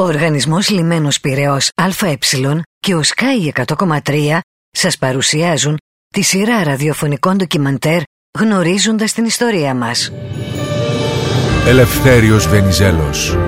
[0.00, 2.18] Ο Οργανισμός Λιμένος Πυραιός ΑΕ
[2.78, 4.38] και ο Sky 100,3
[4.70, 5.76] σας παρουσιάζουν
[6.14, 8.00] τη σειρά ραδιοφωνικών ντοκιμαντέρ
[8.38, 10.12] γνωρίζοντας την ιστορία μας.
[11.66, 13.38] Ελευθέριος Βενιζέλος.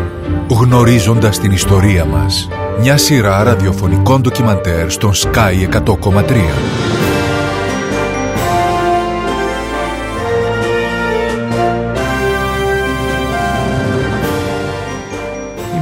[0.50, 2.48] Γνωρίζοντας την ιστορία μας.
[2.80, 7.09] Μια σειρά ραδιοφωνικών ντοκιμαντέρ στον Sky 100,3.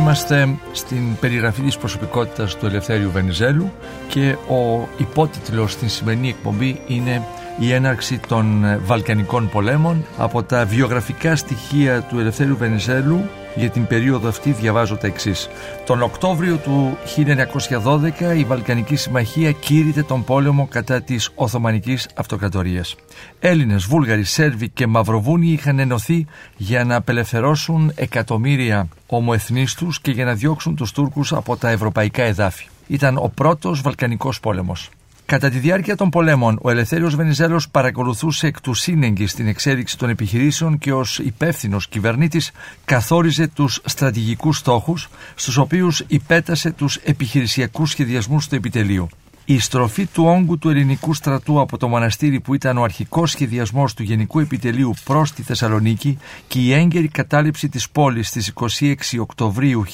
[0.09, 3.73] Είμαστε στην περιγραφή της προσωπικότητας του Ελευθέριου Βενιζέλου
[4.09, 7.23] και ο υπότιτλος στην σημερινή εκπομπή είναι
[7.59, 14.29] η έναρξη των Βαλκανικών πολέμων από τα βιογραφικά στοιχεία του Ελευθέριου Βενιζέλου για την περίοδο
[14.29, 15.49] αυτή διαβάζω τα εξής.
[15.87, 22.97] Τον Οκτώβριο του 1912 η Βαλκανική Συμμαχία κήρυτε τον πόλεμο κατά της Οθωμανικής Αυτοκρατορίας.
[23.41, 30.35] Έλληνες, Βούλγαροι, Σέρβοι και Μαυροβούνοι είχαν ενωθεί για να απελευθερώσουν εκατομμύρια ομοεθνίστους και για να
[30.35, 32.67] διώξουν τους Τούρκους από τα ευρωπαϊκά εδάφη.
[32.87, 34.91] Ήταν ο πρώτος Βαλκανικός πόλεμος.
[35.29, 40.09] Κατά τη διάρκεια των πολέμων, ο Ελευθέριος Βενιζέλος παρακολουθούσε εκ του σύνεγγυ στην εξέλιξη των
[40.09, 42.51] επιχειρήσεων και ως υπεύθυνος κυβερνήτης
[42.85, 49.09] καθόριζε τους στρατηγικούς στόχους, στους οποίους υπέτασε τους επιχειρησιακούς σχεδιασμούς του επιτελείου.
[49.45, 53.95] Η στροφή του όγκου του ελληνικού στρατού από το μοναστήρι που ήταν ο αρχικός σχεδιασμός
[53.95, 59.85] του Γενικού Επιτελείου προς τη Θεσσαλονίκη και η έγκαιρη κατάληψη της πόλης στις 26 Οκτωβρίου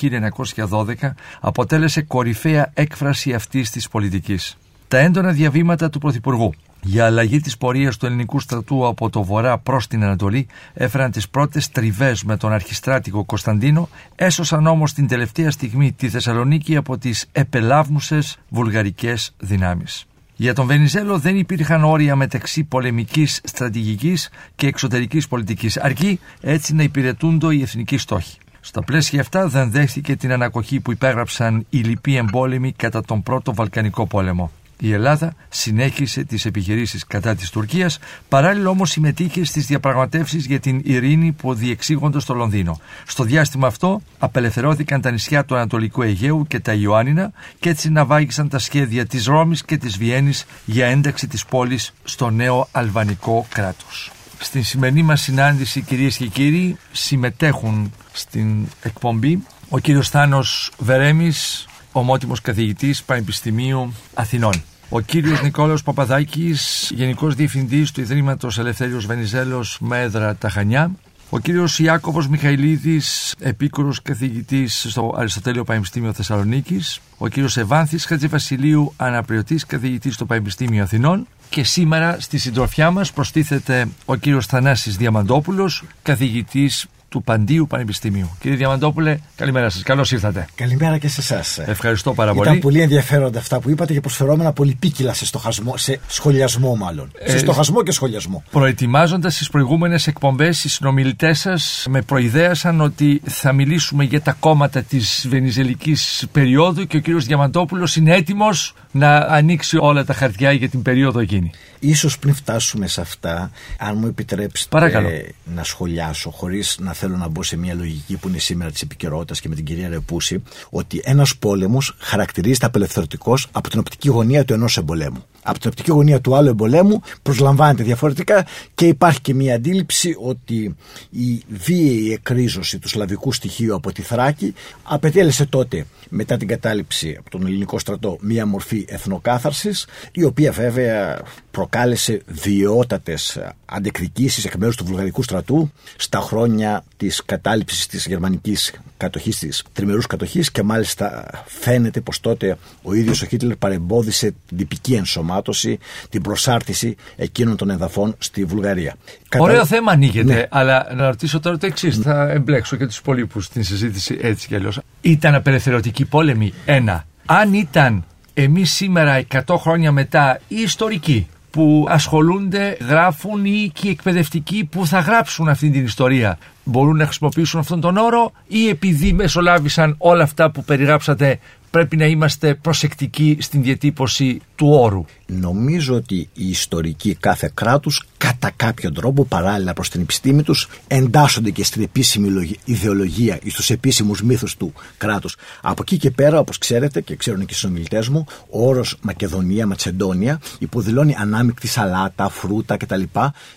[0.68, 0.94] 1912
[1.40, 4.56] αποτέλεσε κορυφαία έκφραση αυτής της πολιτικής.
[4.88, 6.54] Τα έντονα διαβήματα του Πρωθυπουργού
[6.84, 11.28] για αλλαγή της πορείας του ελληνικού στρατού από το βορρά προς την Ανατολή έφεραν τις
[11.28, 17.26] πρώτες τριβές με τον αρχιστράτηγο Κωνσταντίνο, έσωσαν όμως την τελευταία στιγμή τη Θεσσαλονίκη από τις
[17.32, 20.06] επελάβνουσες βουλγαρικές δυνάμεις.
[20.36, 26.82] Για τον Βενιζέλο δεν υπήρχαν όρια μεταξύ πολεμικής στρατηγικής και εξωτερικής πολιτικής, αρκεί έτσι να
[26.82, 28.38] υπηρετούντο οι εθνικοί στόχοι.
[28.60, 33.54] Στα πλαίσια αυτά δεν δέχτηκε την ανακοχή που υπέγραψαν οι λοιποί εμπόλεμοι κατά τον πρώτο
[33.54, 34.50] Βαλκανικό πόλεμο.
[34.84, 40.80] Η Ελλάδα συνέχισε τις επιχειρήσεις κατά της Τουρκίας, παράλληλα όμως συμμετείχε στις διαπραγματεύσεις για την
[40.84, 42.80] ειρήνη που διεξήγονται στο Λονδίνο.
[43.06, 48.48] Στο διάστημα αυτό απελευθερώθηκαν τα νησιά του Ανατολικού Αιγαίου και τα Ιωάννινα και έτσι ναυάγησαν
[48.48, 54.12] τα σχέδια της Ρώμης και της Βιέννης για ένταξη της πόλης στο νέο αλβανικό κράτος.
[54.38, 62.40] Στην σημερινή μας συνάντηση κυρίες και κύριοι συμμετέχουν στην εκπομπή ο κύριος Θάνος Βερέμης, ομότιμος
[62.40, 64.62] καθηγητής Πανεπιστημίου Αθηνών.
[64.88, 70.90] Ο κύριος Νικόλαος Παπαδάκης, Γενικός Διευθυντής του Ιδρύματος Ελευθέριος Βενιζέλος με έδρα Ταχανιά.
[71.30, 77.00] Ο κύριος Ιάκωβος Μιχαηλίδης, επίκουρος καθηγητής στο Αριστοτέλειο Πανεπιστήμιο Θεσσαλονίκης.
[77.18, 81.26] Ο κύριος Ευάνθης Χατζηβασιλείου, αναπληρωτής καθηγητής στο Πανεπιστήμιο Αθηνών.
[81.50, 88.36] Και σήμερα στη συντροφιά μας προστίθεται ο κύριος Θανάσης Διαμαντόπουλος, καθηγητής του Παντίου Πανεπιστημίου.
[88.40, 89.82] Κύριε Διαμαντόπουλε, καλημέρα σας.
[89.82, 90.46] Καλώς ήρθατε.
[90.54, 91.58] Καλημέρα και σε εσάς.
[91.58, 92.48] Ευχαριστώ πάρα πολύ.
[92.48, 97.10] Ήταν πολύ ενδιαφέροντα αυτά που είπατε και προσφερόμενα πολυπίκυλα σε, στοχασμό, σε σχολιασμό, μάλλον.
[97.18, 98.42] Ε, σε στοχασμό και σχολιασμό.
[98.50, 104.82] Προετοιμάζοντας τις προηγούμενες εκπομπές, οι συνομιλητές σας με προειδέασαν ότι θα μιλήσουμε για τα κόμματα
[104.82, 110.68] της βενιζελικής περίοδου και ο κύριος Διαμαντόπουλος είναι έτοιμος να ανοίξει όλα τα χαρτιά για
[110.68, 111.50] την περίοδο εκείνη.
[111.78, 117.42] Ίσως πριν φτάσουμε σε αυτά, αν μου επιτρέψετε να σχολιάσω, χωρίς να θέλω να μπω
[117.42, 121.36] σε μια λογική που είναι σήμερα της επικαιρότητας και με την κυρία Ρεπούση, ότι ένας
[121.36, 125.24] πόλεμος χαρακτηρίζεται απελευθερωτικός από την οπτική γωνία του ενός εμπολέμου.
[125.46, 130.76] Από την οπτική γωνία του άλλου εμπολέμου προσλαμβάνεται διαφορετικά και υπάρχει και μια αντίληψη ότι
[131.10, 137.30] η βίαιη εκρίζωση του σλαβικού στοιχείου από τη Θράκη απετέλεσε τότε μετά την κατάληψη από
[137.30, 143.38] τον ελληνικό στρατό μια μορφή εθνοκάθαρσης η οποία βέβαια προκάλεσε βιαιότατες
[143.74, 150.06] αντεκδικήσεις εκ μέρους του βουλγαρικού στρατού στα χρόνια της κατάληψης της γερμανικής κατοχής, της τριμερούς
[150.06, 156.22] κατοχής και μάλιστα φαίνεται πως τότε ο ίδιος ο Χίτλερ παρεμπόδισε την τυπική ενσωμάτωση, την
[156.22, 158.96] προσάρτηση εκείνων των εδαφών στη Βουλγαρία.
[159.38, 160.46] Ωραίο θέμα ανοίγεται, ναι.
[160.50, 161.96] αλλά να ρωτήσω τώρα το εξής.
[161.98, 164.80] Θα εμπλέξω και τους υπολείπου στην συζήτηση έτσι κι αλλιώς.
[165.00, 167.06] Ήταν απελευθερωτική πόλεμη, ένα.
[167.26, 168.04] Αν ήταν
[168.34, 174.86] εμείς σήμερα 100 χρόνια μετά οι ιστορικοί που ασχολούνται, γράφουν ή και οι εκπαιδευτικοί που
[174.86, 176.38] θα γράψουν αυτή την ιστορία.
[176.64, 181.38] Μπορούν να χρησιμοποιήσουν αυτόν τον όρο ή επειδή μεσολάβησαν όλα αυτά που περιγράψατε
[181.74, 185.04] πρέπει να είμαστε προσεκτικοί στην διατύπωση του όρου.
[185.26, 191.50] Νομίζω ότι οι ιστορικοί κάθε κράτους κατά κάποιο τρόπο παράλληλα προς την επιστήμη τους εντάσσονται
[191.50, 195.36] και στην επίσημη ιδεολογία ή στους επίσημους μύθους του κράτους.
[195.62, 199.66] Από εκεί και πέρα όπως ξέρετε και ξέρουν και οι συνομιλητές μου ο όρος Μακεδονία,
[199.66, 203.02] Ματσεντόνια υποδηλώνει ανάμεικτη σαλάτα, φρούτα κτλ.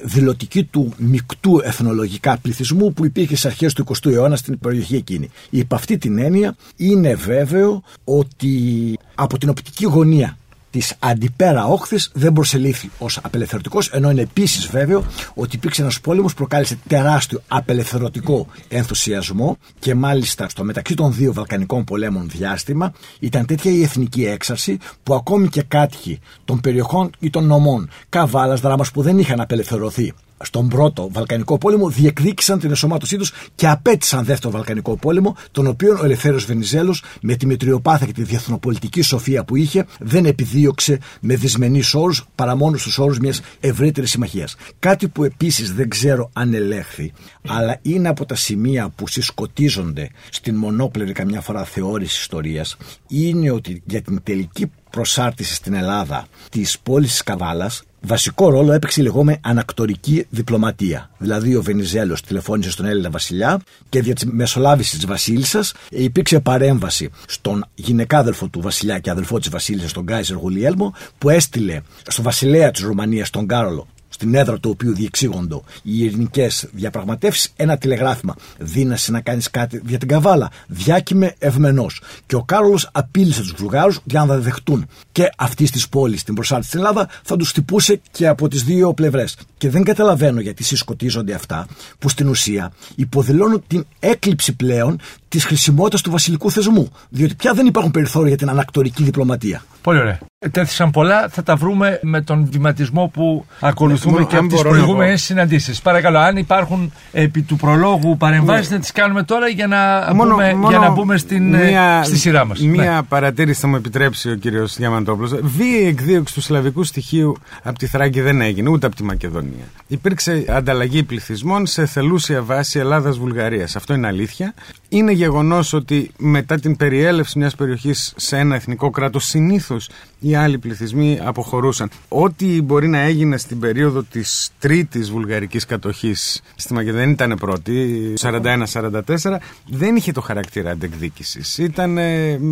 [0.03, 5.29] Δηλωτική του μεικτού εθνολογικά πληθυσμού που υπήρχε στις αρχές του 20ου αιώνα στην περιοχή εκείνη.
[5.49, 10.37] Υπ' αυτή την έννοια είναι βέβαιο ότι από την οπτική γωνία
[10.69, 16.31] της αντιπέρα όχθης δεν προσελήφθη ως απελευθερωτικός, ενώ είναι επίσης βέβαιο ότι υπήρξε ένας πόλεμος
[16.31, 23.45] που προκάλεσε τεράστιο απελευθερωτικό ενθουσιασμό και μάλιστα στο μεταξύ των δύο Βαλκανικών πολέμων διάστημα ήταν
[23.45, 28.91] τέτοια η εθνική έξαρση που ακόμη και κάτοικοι των περιοχών ή των νομών Καβάλας, Δράμας
[28.91, 34.53] που δεν είχαν απελευθερωθεί στον πρώτο Βαλκανικό πόλεμο διεκδίκησαν την εσωμάτωσή τους και απέτησαν δεύτερο
[34.53, 39.55] Βαλκανικό πόλεμο, τον οποίο ο Ελευθέρω Βενιζέλος με τη μετριοπάθεια και τη διεθνοπολιτική σοφία που
[39.55, 44.55] είχε δεν επιδίωξε με δυσμενείς όρους παρά μόνο στους όρους μιας ευρύτερης συμμαχίας.
[44.79, 47.13] Κάτι που επίσης δεν ξέρω αν ελέγχθη,
[47.47, 53.81] αλλά είναι από τα σημεία που συσκοτίζονται στην μονόπλευρη καμιά φορά θεώρηση ιστορίας, είναι ότι
[53.85, 59.39] για την τελική προσάρτηση στην Ελλάδα της πόλης της Καβάλας βασικό ρόλο έπαιξε η λεγόμενη
[59.41, 61.09] ανακτορική διπλωματία.
[61.17, 67.09] Δηλαδή, ο Βενιζέλος τηλεφώνησε στον Έλληνα Βασιλιά και δια της μεσολάβησης της Βασίλισσας υπήρξε παρέμβαση
[67.27, 72.71] στον γυναικάδελφο του Βασιλιά και αδελφό της Βασίλισσας, τον Γκάιζερ Γουλιέλμο, που έστειλε στο βασιλέα
[72.71, 73.87] της Ρουμανίας, τον Κάρολο,
[74.17, 78.35] στην έδρα του οποίου διεξήγονται οι ειρηνικέ διαπραγματεύσεις, ένα τηλεγράφημα.
[78.57, 80.51] Δύνασε να κάνεις κάτι για την καβάλα.
[80.67, 82.01] Διάκυμε ευμενός.
[82.25, 86.69] Και ο Κάρολος απείλησε τους Βουλγάρους για να δεχτούν και αυτή της πόλης την προσάρτηση
[86.69, 89.37] στην Ελλάδα, θα τους τυπούσε και από τις δύο πλευρές.
[89.57, 91.67] Και δεν καταλαβαίνω γιατί συσκοτίζονται αυτά,
[91.99, 96.91] που στην ουσία υποδηλώνουν την έκλειψη πλέον της χρησιμότητας του βασιλικού θεσμού.
[97.09, 99.63] Διότι πια δεν υπάρχουν περιθώρια για την ανακτορική διπλωματία.
[99.81, 100.19] Πολύ ωραία.
[100.51, 105.81] Τέθησαν πολλά, θα τα βρούμε με τον βηματισμό που ακολουθούμε και από τις προηγούμενες συναντήσεις.
[105.81, 108.75] Παρακαλώ, αν υπάρχουν επί του προλόγου παρεμβάσεις, ναι.
[108.75, 112.03] να τις κάνουμε τώρα για να, μόνο, μπούμε, μόνο για να μπούμε στην, ε, μία,
[112.03, 112.59] στη σειρά μας.
[112.59, 113.01] Μία ναι.
[113.01, 115.33] παρατήρηση θα μου επιτρέψει ο κύριος Διαμαντόπουλος.
[115.41, 119.65] Βίαιη εκδίωξη του σλαβικού στοιχείου από τη Θράκη δεν έγινε, ούτε από τη Μακεδονία.
[119.87, 123.67] Υπήρξε ανταλλαγή πληθυσμών σε θελούσια βάση Ελλάδα-Βουλγαρία.
[123.75, 124.53] Αυτό είναι αλήθεια.
[124.89, 129.89] Είναι γεγονός ότι μετά την περιέλευση μιας περιοχής σε ένα εθνικό κράτος, συνήθως
[130.27, 131.89] οι άλλοι πληθυσμοί αποχωρούσαν.
[132.07, 138.13] Ό,τι μπορεί να έγινε στην περίοδο της τρίτης βουλγαρικής κατοχής στη Μακεδονία δεν ήταν πρώτη,
[138.21, 141.57] 41-44, δεν είχε το χαρακτήρα αντεκδίκησης.
[141.57, 141.97] Ήταν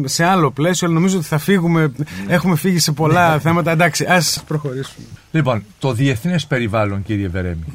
[0.06, 1.92] σε άλλο πλαίσιο, αλλά νομίζω ότι θα φύγουμε.
[2.28, 3.40] Έχουμε φύγει σε πολλά ναι.
[3.40, 3.72] θέματα.
[3.72, 5.06] Εντάξει, ας προχωρήσουμε.
[5.32, 7.66] Λοιπόν, το διεθνές περιβάλλον, κύριε Βερέμι.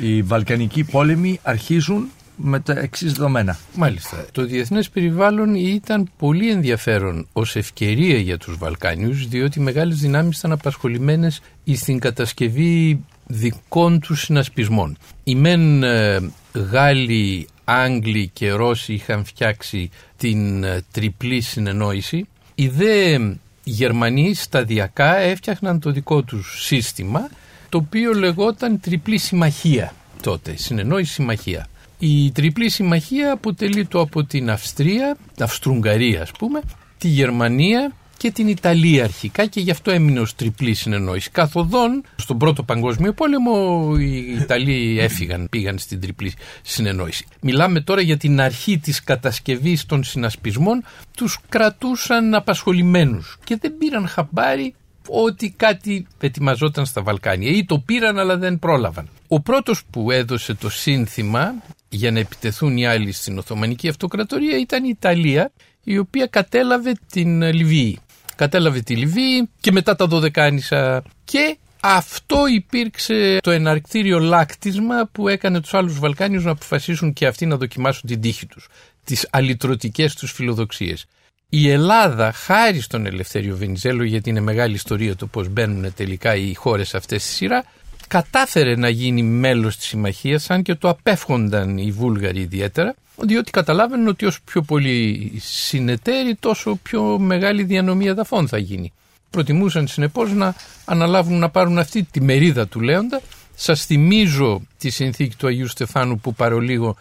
[0.00, 2.08] Οι Βαλκανικοί πόλεμοι αρχίζουν
[2.40, 3.58] με τα εξής δεδομένα.
[3.74, 4.26] Μάλιστα.
[4.32, 10.52] Το διεθνές περιβάλλον ήταν πολύ ενδιαφέρον ως ευκαιρία για τους Βαλκάνιους, διότι μεγάλες δυνάμεις ήταν
[10.52, 11.40] απασχολημένες
[11.74, 14.96] στην κατασκευή δικών τους συνασπισμών.
[15.24, 22.28] Οι μεν ε, Γάλλοι, Άγγλοι και Ρώσοι είχαν φτιάξει την ε, τριπλή συνεννόηση.
[22.54, 23.18] Οι δε
[23.64, 27.28] Γερμανοί σταδιακά έφτιαχναν το δικό τους σύστημα,
[27.68, 29.92] το οποίο λεγόταν τριπλή συμμαχία
[30.22, 31.66] τότε, συνεννόηση συμμαχία.
[31.98, 36.60] Η τριπλή συμμαχία αποτελείται από την Αυστρία, Αυστρουγγαρία ας πούμε,
[36.98, 41.30] τη Γερμανία και την Ιταλία αρχικά και γι' αυτό έμεινε ως τριπλή συνεννόηση.
[41.30, 47.26] Καθοδόν στον πρώτο παγκόσμιο πόλεμο οι Ιταλοί έφυγαν, πήγαν στην τριπλή συνεννόηση.
[47.40, 50.84] Μιλάμε τώρα για την αρχή της κατασκευής των συνασπισμών,
[51.16, 54.74] τους κρατούσαν απασχολημένους και δεν πήραν χαμπάρι
[55.08, 59.08] ότι κάτι ετοιμαζόταν στα Βαλκάνια ή το πήραν αλλά δεν πρόλαβαν.
[59.28, 61.54] Ο πρώτος που έδωσε το σύνθημα
[61.88, 65.52] για να επιτεθούν οι άλλοι στην Οθωμανική Αυτοκρατορία ήταν η Ιταλία
[65.84, 67.98] η οποία κατέλαβε την Λιβύη.
[68.36, 75.60] Κατέλαβε τη Λιβύη και μετά τα Δωδεκάνησα και αυτό υπήρξε το εναρκτήριο λάκτισμα που έκανε
[75.60, 78.68] τους άλλους Βαλκάνιους να αποφασίσουν και αυτοί να δοκιμάσουν την τύχη τους,
[79.04, 81.06] τις αλυτρωτικές τους φιλοδοξίες.
[81.50, 86.54] Η Ελλάδα, χάρη στον Ελευθέριο Βενιζέλο, γιατί είναι μεγάλη ιστορία το πώς μπαίνουν τελικά οι
[86.54, 87.64] χώρες αυτές στη σειρά,
[88.08, 94.06] κατάφερε να γίνει μέλος της συμμαχίας, αν και το απέφχονταν οι Βούλγαροι ιδιαίτερα, διότι καταλάβαιναν
[94.06, 98.92] ότι όσο πιο πολύ συνεταίροι, τόσο πιο μεγάλη διανομή εδαφών θα γίνει.
[99.30, 103.20] Προτιμούσαν συνεπώς να αναλάβουν να πάρουν αυτή τη μερίδα του Λέοντα.
[103.54, 106.96] Σας θυμίζω τη συνθήκη του Αγίου Στεφάνου που παρολίγο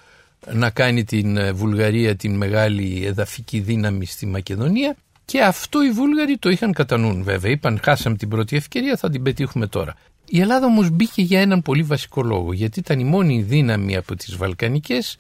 [0.54, 6.38] να κάνει την ε, Βουλγαρία την μεγάλη εδαφική δύναμη στη Μακεδονία και αυτό οι Βούλγαροι
[6.38, 7.52] το είχαν κατά νου βέβαια.
[7.52, 9.96] Είπαν χάσαμε την πρώτη ευκαιρία θα την πετύχουμε τώρα.
[10.30, 14.16] Η Ελλάδα όμως μπήκε για έναν πολύ βασικό λόγο γιατί ήταν η μόνη δύναμη από
[14.16, 15.18] τις Βαλκανικές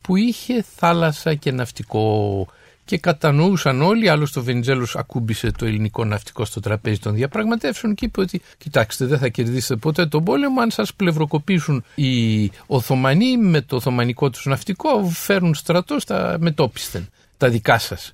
[0.00, 2.46] που είχε θάλασσα και ναυτικό
[2.86, 8.04] και κατανοούσαν όλοι, άλλωστε ο Βενιζέλος ακούμπησε το ελληνικό ναυτικό στο τραπέζι των διαπραγματεύσεων και
[8.04, 13.60] είπε ότι κοιτάξτε δεν θα κερδίσετε ποτέ τον πόλεμο αν σας πλευροκοπήσουν οι Οθωμανοί με
[13.60, 18.12] το Οθωμανικό τους ναυτικό φέρουν στρατό στα μετόπισθεν, τα δικά σας.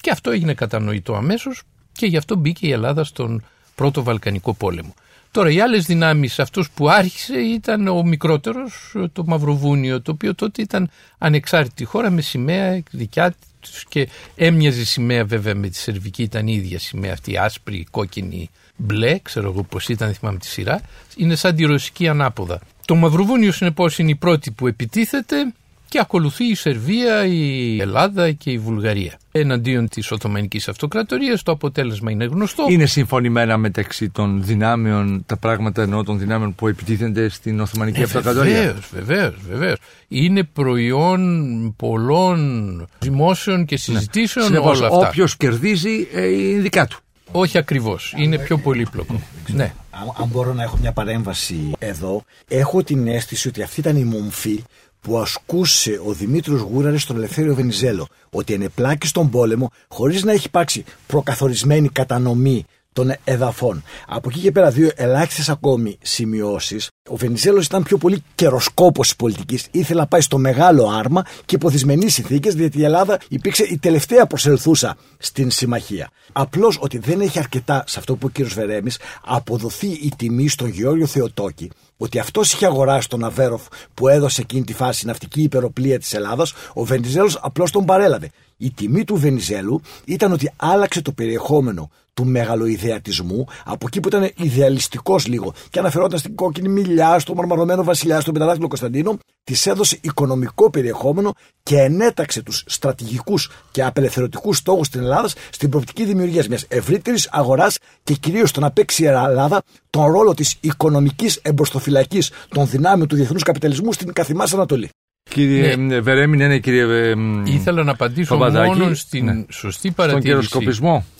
[0.00, 1.62] Και αυτό έγινε κατανοητό αμέσως
[1.92, 4.94] και γι' αυτό μπήκε η Ελλάδα στον πρώτο Βαλκανικό πόλεμο.
[5.30, 10.62] Τώρα οι άλλες δυνάμεις αυτός που άρχισε ήταν ο μικρότερος, το Μαυροβούνιο, το οποίο τότε
[10.62, 13.47] ήταν ανεξάρτητη χώρα με σημαία δικιά τους
[13.88, 19.18] και έμοιαζε σημαία βέβαια με τη Σερβική, ήταν η ίδια σημαία αυτή, άσπρη, κόκκινη, μπλε,
[19.22, 20.80] ξέρω εγώ πώς ήταν, θυμάμαι τη σειρά,
[21.16, 22.60] είναι σαν τη ρωσική ανάποδα.
[22.84, 25.52] Το Μαυροβούνιο συνεπώς είναι η πρώτη που επιτίθεται
[25.88, 29.18] και ακολουθεί η Σερβία, η Ελλάδα και η Βουλγαρία.
[29.32, 32.66] Εναντίον της Οθωμανικής Αυτοκρατορίας, το αποτέλεσμα είναι γνωστό.
[32.68, 38.02] Είναι συμφωνημένα μεταξύ των δυνάμεων, τα πράγματα εννοώ των δυνάμεων που επιτίθενται στην Οθωμανική ε,
[38.02, 38.52] Αυτοκρατορία.
[38.52, 39.78] Βεβαίως, βεβαίως, βεβαίως.
[40.08, 43.94] Είναι προϊόν πολλών δημόσεων και ναι.
[43.94, 44.58] συζητήσεων ναι.
[44.58, 45.08] όλα αυτά.
[45.08, 46.98] Όποιος κερδίζει ε, είναι δικά του.
[47.32, 48.14] Όχι ακριβώς.
[48.16, 49.20] Είναι πιο πολύπλοκο.
[49.46, 49.72] ναι.
[50.20, 54.64] Αν μπορώ να έχω μια παρέμβαση εδώ, έχω την αίσθηση ότι αυτή ήταν η μομφή
[55.08, 60.46] που ασκούσε ο Δημήτριος Γούραρης στον Ελευθέριο Βενιζέλο ότι ενεπλάκη στον πόλεμο χωρίς να έχει
[60.46, 63.82] υπάρξει προκαθορισμένη κατανομή των εδαφών.
[64.06, 66.88] Από εκεί και πέρα, δύο ελάχιστες ακόμη σημειώσεις.
[67.08, 69.66] Ο Βενιζέλος ήταν πιο πολύ καιροσκόπος της πολιτικής.
[69.70, 73.78] Ήθελε να πάει στο μεγάλο άρμα και υπό δυσμενεί συνθήκες, διότι η Ελλάδα υπήρξε η
[73.78, 76.10] τελευταία προσελθούσα στην συμμαχία.
[76.32, 78.90] Απλώς ότι δεν έχει αρκετά, σε αυτό που ο κύριος Βερέμι,
[79.24, 83.62] αποδοθεί η τιμή στον Γεώργιο Θεοτόκη ότι αυτός είχε αγοράσει τον Αβέροφ
[83.94, 88.30] που έδωσε εκείνη τη φάση ναυτική υπεροπλία της Ελλάδα, ο Βενιζέλος απλώς τον παρέλαβε.
[88.60, 94.30] Η τιμή του Βενιζέλου ήταν ότι άλλαξε το περιεχόμενο του μεγαλοειδεατισμού, από εκεί που ήταν
[94.36, 99.98] ιδεαλιστικός λίγο και αναφερόταν στην κόκκινη μιλιά, στο μαρμαρωμένο βασιλιά, στον πενταδάκτυλο Κωνσταντίνο, της έδωσε
[100.00, 106.64] οικονομικό περιεχόμενο και ενέταξε τους στρατηγικούς και απελευθερωτικούς στόχους στην Ελλάδα στην προοπτική δημιουργίας μιας
[106.68, 112.68] ευρύτερης αγοράς και κυρίως στο να παίξει η Ελλάδα τον ρόλο της οικονομικής εμπροστοφυλακής των
[112.68, 114.88] δυνάμεων του διεθνούς καπιταλισμού στην καθημάς Ανατολή.
[115.28, 116.00] Κύριε ναι.
[116.00, 119.44] Βερέμι, ναι, ναι, κύριε Ήθελα να απαντήσω μόνο στην ναι.
[119.48, 120.50] σωστή παρατήρηση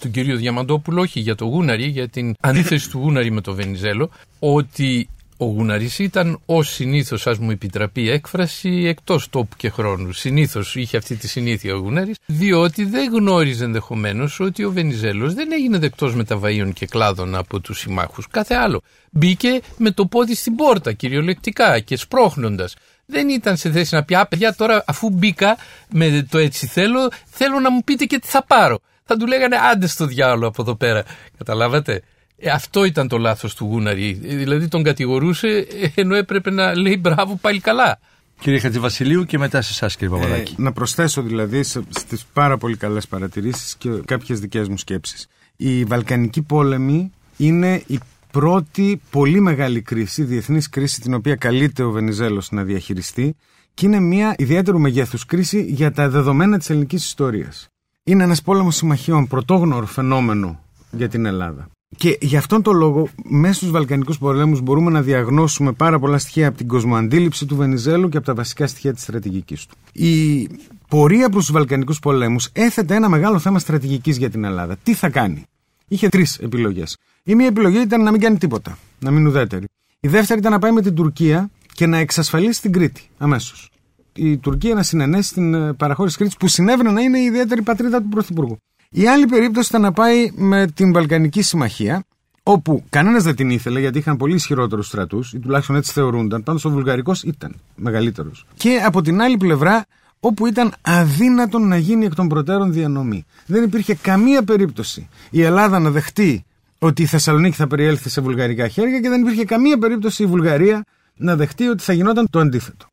[0.00, 4.10] του κυρίου Διαμαντόπουλου, όχι για το Γούναρη, για την αντίθεση του Γούναρη με το Βενιζέλο,
[4.38, 5.08] ότι
[5.40, 10.12] ο Γούναρης ήταν ως συνήθως, ας μου επιτραπεί έκφραση, εκτός τόπου και χρόνου.
[10.12, 15.52] Συνήθως είχε αυτή τη συνήθεια ο Γούναρης, διότι δεν γνώριζε ενδεχομένως ότι ο Βενιζέλος δεν
[15.52, 18.28] έγινε δεκτός μεταβαίων και κλάδων από τους συμμάχους.
[18.30, 18.80] Κάθε άλλο.
[19.10, 22.74] Μπήκε με το πόδι στην πόρτα, κυριολεκτικά και σπρώχνοντας
[23.10, 25.56] δεν ήταν σε θέση να πει Α, παιδιά, τώρα αφού μπήκα
[25.90, 28.80] με το έτσι θέλω, θέλω να μου πείτε και τι θα πάρω.
[29.04, 31.04] Θα του λέγανε άντε στο διάλογο από εδώ πέρα.
[31.38, 32.02] Καταλάβατε;
[32.38, 34.20] Ε, αυτό ήταν το λάθος του Γούναρη.
[34.24, 37.98] Ε, δηλαδή τον κατηγορούσε ε, ενώ έπρεπε να λέει μπράβο πάλι καλά.
[38.40, 40.54] Κύριε Χατζηβασιλείου και μετά σε εσάς κύριε Παπαδάκη.
[40.58, 45.28] Ε, να προσθέσω δηλαδή στις πάρα πολύ καλές παρατηρήσεις και κάποιες δικές μου σκέψεις.
[45.56, 47.98] Η Βαλκανική πόλεμη είναι η
[48.30, 53.36] πρώτη πολύ μεγάλη κρίση, διεθνής κρίση την οποία καλείται ο Βενιζέλος να διαχειριστεί
[53.74, 57.68] και είναι μια ιδιαίτερου μεγέθους κρίση για τα δεδομένα της ελληνικής ιστορίας.
[58.04, 61.68] Είναι ένας πόλεμος συμμαχιών, πρωτόγνωρο φαινόμενο για την Ελλάδα.
[61.96, 66.48] Και γι' αυτόν τον λόγο, μέσα στους Βαλκανικούς πολέμους, μπορούμε να διαγνώσουμε πάρα πολλά στοιχεία
[66.48, 69.74] από την κοσμοαντίληψη του Βενιζέλου και από τα βασικά στοιχεία της στρατηγικής του.
[69.92, 70.48] Η
[70.88, 74.76] πορεία προς τους Βαλκανικούς πολέμους έθετε ένα μεγάλο θέμα στρατηγικής για την Ελλάδα.
[74.82, 75.44] Τι θα κάνει;
[75.88, 76.96] Είχε τρεις επιλογές.
[77.28, 79.64] Η μία επιλογή ήταν να μην κάνει τίποτα, να μην ουδέτερη.
[80.00, 83.70] Η δεύτερη ήταν να πάει με την Τουρκία και να εξασφαλίσει την Κρήτη αμέσως.
[84.12, 88.02] Η Τουρκία να συνενέσει την ε, παραχώρηση Κρήτης που συνέβαινε να είναι η ιδιαίτερη πατρίδα
[88.02, 88.56] του Πρωθυπουργού.
[88.90, 92.04] Η άλλη περίπτωση ήταν να πάει με την Βαλκανική Συμμαχία,
[92.42, 96.42] όπου κανένας δεν την ήθελε γιατί είχαν πολύ ισχυρότερους στρατούς, ή τουλάχιστον έτσι θεωρούνταν.
[96.42, 98.46] Πάντως ο Βουλγαρικός ήταν μεγαλύτερος.
[98.54, 99.84] Και από την άλλη πλευρά,
[100.20, 103.24] όπου ήταν αδύνατον να γίνει εκ των προτέρων διανομή.
[103.46, 106.44] Δεν υπήρχε καμία περίπτωση η Ελλάδα να δεχτεί
[106.78, 110.84] ότι η Θεσσαλονίκη θα περιέλθει σε βουλγαρικά χέρια και δεν υπήρχε καμία περίπτωση η Βουλγαρία
[111.16, 112.86] να δεχτεί ότι θα γινόταν το αντίθετο.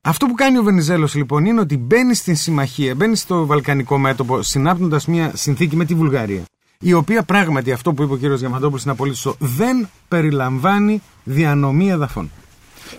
[0.00, 4.42] Αυτό που κάνει ο Βενιζέλος λοιπόν είναι ότι μπαίνει στην συμμαχία, μπαίνει στο βαλκανικό μέτωπο,
[4.42, 6.42] συνάπτοντας μια συνθήκη με τη Βουλγαρία.
[6.80, 8.38] Η οποία πράγματι, αυτό που είπε ο κ.
[8.38, 12.30] Διαμαντόπουλος είναι απολύτω σωστό, δεν περιλαμβάνει διανομή εδαφών.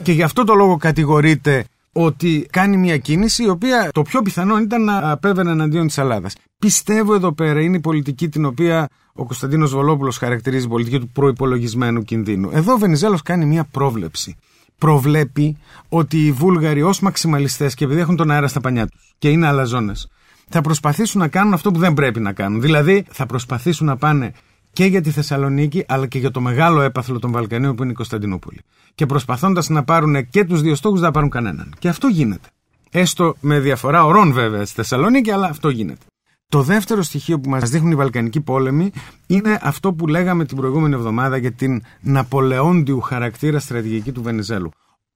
[0.04, 4.58] Και γι' αυτό το λόγο κατηγορείται ότι κάνει μια κίνηση η οποία το πιο πιθανό
[4.58, 6.36] ήταν να απέβαινε εναντίον της Ελλάδας.
[6.60, 12.02] Πιστεύω εδώ πέρα είναι η πολιτική την οποία ο Κωνσταντίνος Βολόπουλος χαρακτηρίζει πολιτική του προπολογισμένου
[12.02, 12.50] κινδύνου.
[12.54, 14.36] Εδώ ο Βενιζέλος κάνει μια πρόβλεψη.
[14.78, 15.58] Προβλέπει
[15.90, 19.48] ότι οι Βούλγαροι ως μαξιμαλιστές και επειδή έχουν τον αέρα στα πανιά τους και είναι
[19.48, 20.08] αλαζόνες,
[20.50, 22.62] θα προσπαθήσουν να κάνουν αυτό που δεν πρέπει να κάνουν.
[22.62, 24.34] Δηλαδή θα προσπαθήσουν να πάνε
[24.72, 27.96] και για τη Θεσσαλονίκη αλλά και για το μεγάλο έπαθλο των Βαλκανίων που είναι η
[27.96, 28.60] Κωνσταντινούπολη.
[28.96, 31.74] Και προσπαθώντας να πάρουν και τους δύο στόχους, δεν θα πάρουν κανέναν.
[31.80, 32.48] Και αυτό γίνεται.
[32.92, 36.06] Έστω με διαφορά ορών βέβαια στη Θεσσαλονίκη, αλλά αυτό γίνεται.
[36.52, 38.92] Το δεύτερο στοιχείο που μας δείχνουν οι Βαλκανικοί πόλεμοι
[39.28, 44.72] είναι αυτό που λέγαμε την προηγούμενη εβδομάδα για την Ναπολεόντιου χαρακτήρα στρατηγική του Βενιζέλου.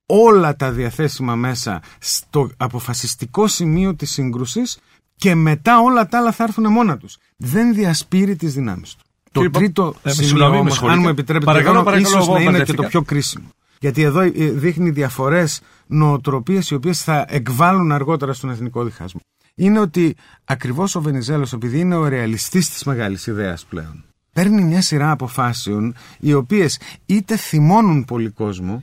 [0.05, 4.79] Όλα τα διαθέσιμα μέσα στο αποφασιστικό σημείο της σύγκρουσης
[5.15, 7.17] και μετά όλα τα άλλα θα έρθουν μόνα τους.
[7.37, 9.03] Δεν διασπείρει τις δυνάμεις του.
[9.31, 12.83] Το τρίτο ε, σημείο, όμως, αν μου επιτρέπετε, παρακαλώ, παρακαλώ, ίσως να είναι και το
[12.83, 13.47] πιο κρίσιμο.
[13.79, 19.21] Γιατί εδώ ε, δείχνει διαφορές νοοτροπίες οι οποίες θα εκβάλλουν αργότερα στον εθνικό διχασμό.
[19.59, 24.81] Είναι ότι ακριβώς ο Βενιζέλος, επειδή είναι ο ρεαλιστής της μεγάλης ιδέας πλέον, παίρνει μια
[24.81, 28.81] σειρά αποφάσεων οι οποίες είτε θυμώνουν πολύ κόσμο,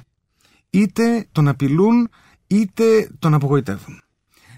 [0.70, 2.08] είτε τον απειλούν,
[2.46, 4.00] είτε τον απογοητεύουν.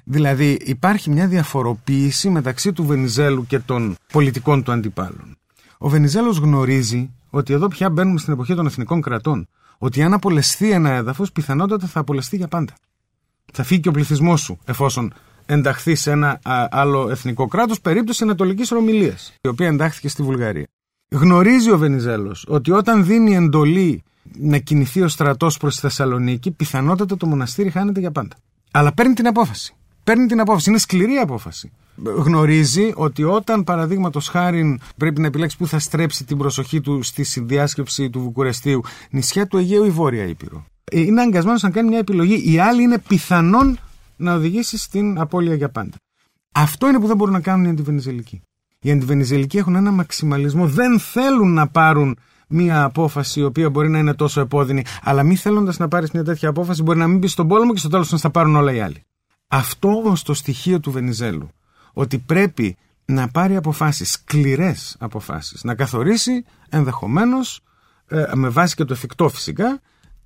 [0.05, 5.37] Δηλαδή υπάρχει μια διαφοροποίηση μεταξύ του Βενιζέλου και των πολιτικών του αντιπάλων.
[5.79, 9.49] Ο Βενιζέλος γνωρίζει ότι εδώ πια μπαίνουμε στην εποχή των εθνικών κρατών.
[9.79, 12.75] Ότι αν απολεστεί ένα έδαφος, πιθανότατα θα απολεστεί για πάντα.
[13.53, 15.13] Θα φύγει και ο πληθυσμός σου, εφόσον
[15.49, 16.41] ενταχθεί σε ένα
[16.71, 20.67] άλλο εθνικό κράτος, περίπτωση Ανατολικής Ρωμιλίας, η οποία εντάχθηκε στη Βουλγαρία.
[21.11, 24.03] Γνωρίζει ο Βενιζέλος ότι όταν δίνει εντολή
[24.39, 28.37] να κινηθεί ο στρατός προς τη Θεσσαλονίκη, πιθανότατα το μοναστήρι χάνεται για πάντα.
[28.71, 29.75] Αλλά παίρνει την απόφαση.
[30.05, 30.71] Παίρνει την απόφαση.
[30.71, 31.73] Είναι σκληρή απόφαση.
[32.05, 37.23] Γνωρίζει ότι όταν παραδείγματος χάρη πρέπει να επιλέξει πού θα στρέψει την προσοχή του στη
[37.25, 40.67] συνδιάσκεψη του Βουκουρεστίου, νησιά του Αιγαίου ή Βόρεια Ήπειρο.
[40.85, 42.53] Ε, είναι αναγκασμένο να κάνει μια επιλογή.
[42.53, 43.79] Η άλλη είναι πιθανόν
[44.19, 45.97] να οδηγήσει στην απώλεια για πάντα.
[46.53, 48.43] Αυτό είναι που δεν μπορούν να κάνουν οι αντιβενιζελικοί.
[48.81, 50.67] Οι αντιβενιζελικοί έχουν ένα μαξιμαλισμό.
[50.67, 55.37] Δεν θέλουν να πάρουν μια απόφαση η οποία μπορεί να είναι τόσο επώδυνη, αλλά μη
[55.37, 58.13] θέλοντας να πάρεις μια τέτοια απόφαση μπορεί να μην μπεις στον πόλεμο και στο τέλος
[58.13, 59.03] να στα πάρουν όλα οι άλλοι.
[59.49, 61.49] Αυτό όμως το στοιχείο του Βενιζέλου,
[61.93, 67.61] ότι πρέπει να πάρει αποφάσεις, σκληρές αποφάσεις, να καθορίσει ενδεχομένως,
[68.07, 69.81] ε, με βάση και το εφικτό φυσικά,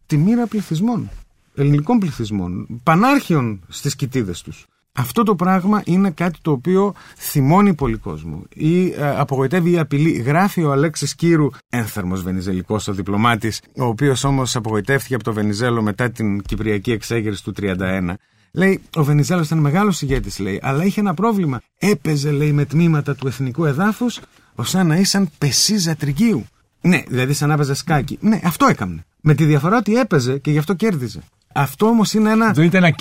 [0.06, 1.10] τη μοίρα πληθυσμών,
[1.54, 4.66] ελληνικών πληθυσμών, πανάρχιων στις κοιτίδες τους.
[4.94, 10.10] Αυτό το πράγμα είναι κάτι το οποίο θυμώνει πολύ κόσμο ή ε, απογοητεύει ή απειλεί.
[10.10, 15.82] Γράφει ο Αλέξης Κύρου, ένθερμος Βενιζελικός ο διπλωμάτης, ο οποίος όμως απογοητεύτηκε από το Βενιζέλο
[15.82, 18.14] μετά την Κυπριακή εξέγερση του 1931.
[18.52, 21.60] Λέει, ο Βενιζέλος ήταν μεγάλος ηγέτης, λέει, αλλά είχε ένα πρόβλημα.
[21.78, 24.20] Έπαιζε, λέει, με τμήματα του εθνικού εδάφους,
[24.54, 26.46] ως να ήσαν πεσίζα τριγίου.
[26.80, 28.18] Ναι, δηλαδή σαν να έπαιζε σκάκι.
[28.20, 29.04] Ναι, αυτό έκανε.
[29.20, 31.22] Με τη διαφορά ότι έπαιζε και γι' αυτό κέρδιζε.
[31.54, 32.52] Αυτό όμως είναι ένα.
[32.52, 32.94] Δεν ήταν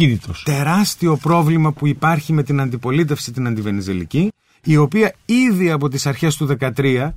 [0.44, 4.32] Τεράστιο πρόβλημα που υπάρχει με την αντιπολίτευση την αντιβενιζελική,
[4.64, 7.10] η οποία ήδη από τις αρχές του 2013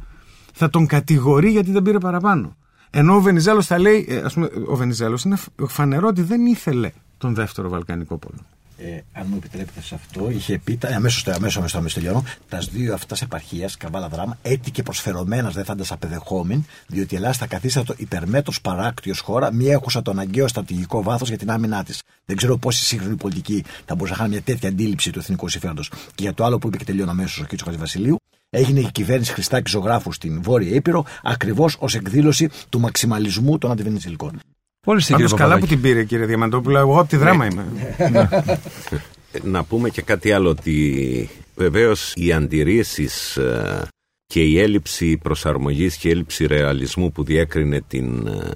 [0.53, 2.57] θα τον κατηγορεί γιατί δεν πήρε παραπάνω.
[2.91, 6.93] Ενώ ο Βενιζέλος θα λέει, ε, ας πούμε, ο Βενιζέλος είναι φανερό ότι δεν ήθελε
[7.19, 8.47] τον δεύτερο Βαλκανικό πόλεμο.
[8.77, 12.25] Ε, αν μου επιτρέπετε σε αυτό, είχε πει αμέσως αμέσω αμέσως αμέσω τελειώνω.
[12.49, 17.35] Τα δύο αυτά επαρχίας, Καβάλα Δράμα, έτη και προσφερωμένα δεν θα απεδεχόμην, διότι η Ελλάδα
[17.35, 22.03] θα καθίστατο υπερμέτως παράκτιος χώρα, μη έχουσα το αναγκαίο στρατηγικό βάθος για την άμυνά της.
[22.25, 25.91] Δεν ξέρω πόσοι σύγχρονοι πολιτικοί θα μπορούσαν να είχαν μια τέτοια αντίληψη του εθνικού συμφέροντος.
[26.15, 27.77] Και για το άλλο που είπε και τελειώνω αμέσως ο κ.
[27.79, 28.17] Βασιλείου,
[28.51, 34.41] έγινε η κυβέρνηση Χριστάκη Ζωγράφου στην Βόρεια Ήπειρο ακριβώς ως εκδήλωση του μαξιμαλισμού των αντιβενιζηλικών.
[34.85, 37.67] Πολύ Πάντως καλά που την πήρε κύριε Διαμαντόπουλο, εγώ από τη δράμα είμαι.
[39.43, 43.87] Να πούμε και κάτι άλλο ότι βεβαίως οι αντιρρήσεις ε,
[44.27, 48.51] και η έλλειψη προσαρμογής και η έλλειψη ρεαλισμού που διέκρινε την ε,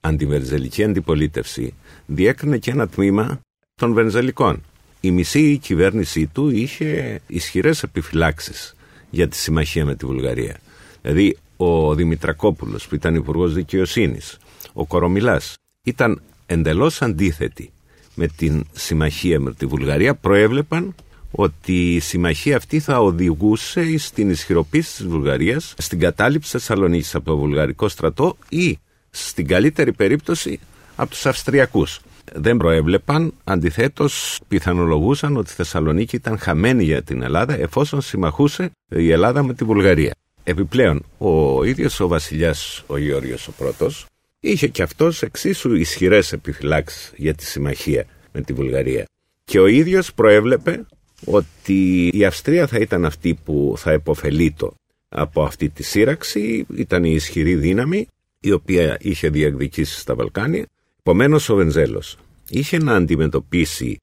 [0.00, 1.74] αντιβενζελική αντιπολίτευση
[2.06, 3.40] διέκρινε και ένα τμήμα
[3.74, 4.62] των βενζελικών.
[5.00, 8.76] Η μισή κυβέρνησή του είχε ισχυρές επιφυλάξεις
[9.10, 10.56] για τη συμμαχία με τη Βουλγαρία.
[11.02, 14.38] Δηλαδή ο Δημητρακόπουλος που ήταν υπουργός Δικαιοσύνης
[14.78, 17.70] ο Κορομιλάς ήταν εντελώς αντίθετη
[18.14, 20.94] με την συμμαχία με τη Βουλγαρία προέβλεπαν
[21.30, 27.36] ότι η συμμαχία αυτή θα οδηγούσε στην ισχυροποίηση της Βουλγαρίας στην κατάληψη Θεσσαλονίκης από το
[27.36, 28.78] βουλγαρικό στρατό ή
[29.10, 30.60] στην καλύτερη περίπτωση
[30.96, 32.00] από τους Αυστριακούς.
[32.32, 39.10] Δεν προέβλεπαν, αντιθέτως πιθανολογούσαν ότι η Θεσσαλονίκη ήταν χαμένη για την Ελλάδα εφόσον συμμαχούσε η
[39.10, 40.14] Ελλάδα με τη Βουλγαρία.
[40.42, 44.06] Επιπλέον, ο ίδιος ο βασιλιάς ο Γεώργιος ο πρώτος
[44.40, 49.04] είχε και αυτός εξίσου ισχυρές επιφυλάξεις για τη συμμαχία με τη Βουλγαρία.
[49.44, 50.86] Και ο ίδιος προέβλεπε
[51.24, 54.74] ότι η Αυστρία θα ήταν αυτή που θα επωφελείτο
[55.08, 58.06] από αυτή τη σύραξη, ήταν η ισχυρή δύναμη
[58.40, 60.66] η οποία είχε διεκδικήσει στα Βαλκάνια.
[60.98, 62.16] Επομένως ο Βενζέλος
[62.48, 63.96] είχε να αντιμετωπίσει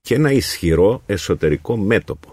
[0.00, 2.32] και ένα ισχυρό εσωτερικό μέτωπο.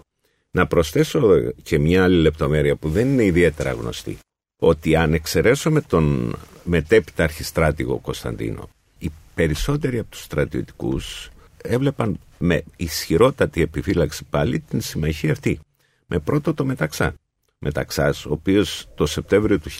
[0.50, 4.18] Να προσθέσω και μια άλλη λεπτομέρεια που δεν είναι ιδιαίτερα γνωστή
[4.58, 6.36] ότι αν εξαιρέσουμε τον
[6.68, 11.30] μετέπειτα αρχιστράτηγο Κωνσταντίνο, οι περισσότεροι από τους στρατιωτικούς
[11.62, 15.60] έβλεπαν με ισχυρότατη επιφύλαξη πάλι την συμμαχία αυτή.
[16.06, 17.14] Με πρώτο το Μεταξά.
[17.58, 19.70] Μεταξάς, ο οποίος το Σεπτέμβριο του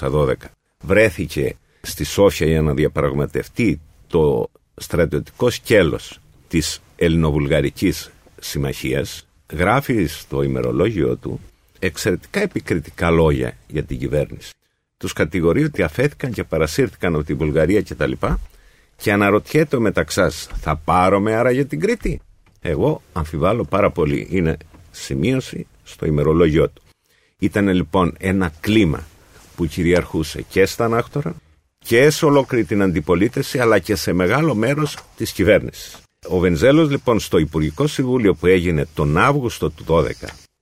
[0.00, 0.34] 1912
[0.80, 11.16] βρέθηκε στη Σόφια για να διαπραγματευτεί το στρατιωτικό σκέλος της ελληνοβουλγαρικής συμμαχίας, γράφει στο ημερολόγιο
[11.16, 11.40] του
[11.78, 14.52] εξαιρετικά επικριτικά λόγια για την κυβέρνηση.
[14.98, 18.12] Τους κατηγορεί ότι αφέθηκαν και παρασύρθηκαν από τη Βουλγαρία κτλ.
[18.12, 18.34] Και,
[18.96, 22.20] και αναρωτιέται ο Μεταξάς, θα πάρουμε άρα για την Κρήτη;
[22.60, 24.26] Εγώ αμφιβάλλω πάρα πολύ.
[24.30, 24.56] Είναι
[24.90, 26.82] σημείωση στο ημερολόγιο του.
[27.38, 29.06] Ήταν λοιπόν ένα κλίμα
[29.56, 31.34] που κυριαρχούσε και στα ανάκτορα
[31.78, 35.96] και σε ολόκληρη την αντιπολίτευση αλλά και σε μεγάλο μέρος της κυβέρνησης.
[36.28, 40.10] Ο Βενζέλος λοιπόν στο Υπουργικό Συμβούλιο που έγινε τον Αύγουστο του 12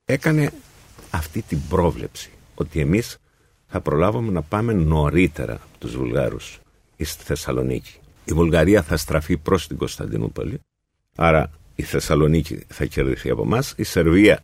[0.04, 0.52] έκανε
[1.10, 3.16] αυτή την πρόβλεψη ότι εμείς
[3.66, 6.60] θα προλάβουμε να πάμε νωρίτερα από τους Βουλγάρους
[6.98, 7.92] στη Θεσσαλονίκη.
[8.24, 10.60] Η Βουλγαρία θα στραφεί προς την Κωνσταντινούπολη,
[11.16, 14.42] άρα η Θεσσαλονίκη θα κερδιθεί από εμάς, η Σερβία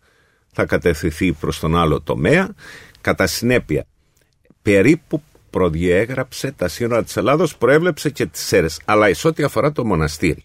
[0.52, 2.54] θα κατευθυνθεί προς τον άλλο τομέα,
[3.00, 3.84] κατά συνέπεια
[4.62, 9.84] περίπου προδιέγραψε τα σύνορα της Ελλάδος, προέβλεψε και τις ΣΕΡΕΣ, αλλά σε ό,τι αφορά το
[9.84, 10.44] μοναστήρι.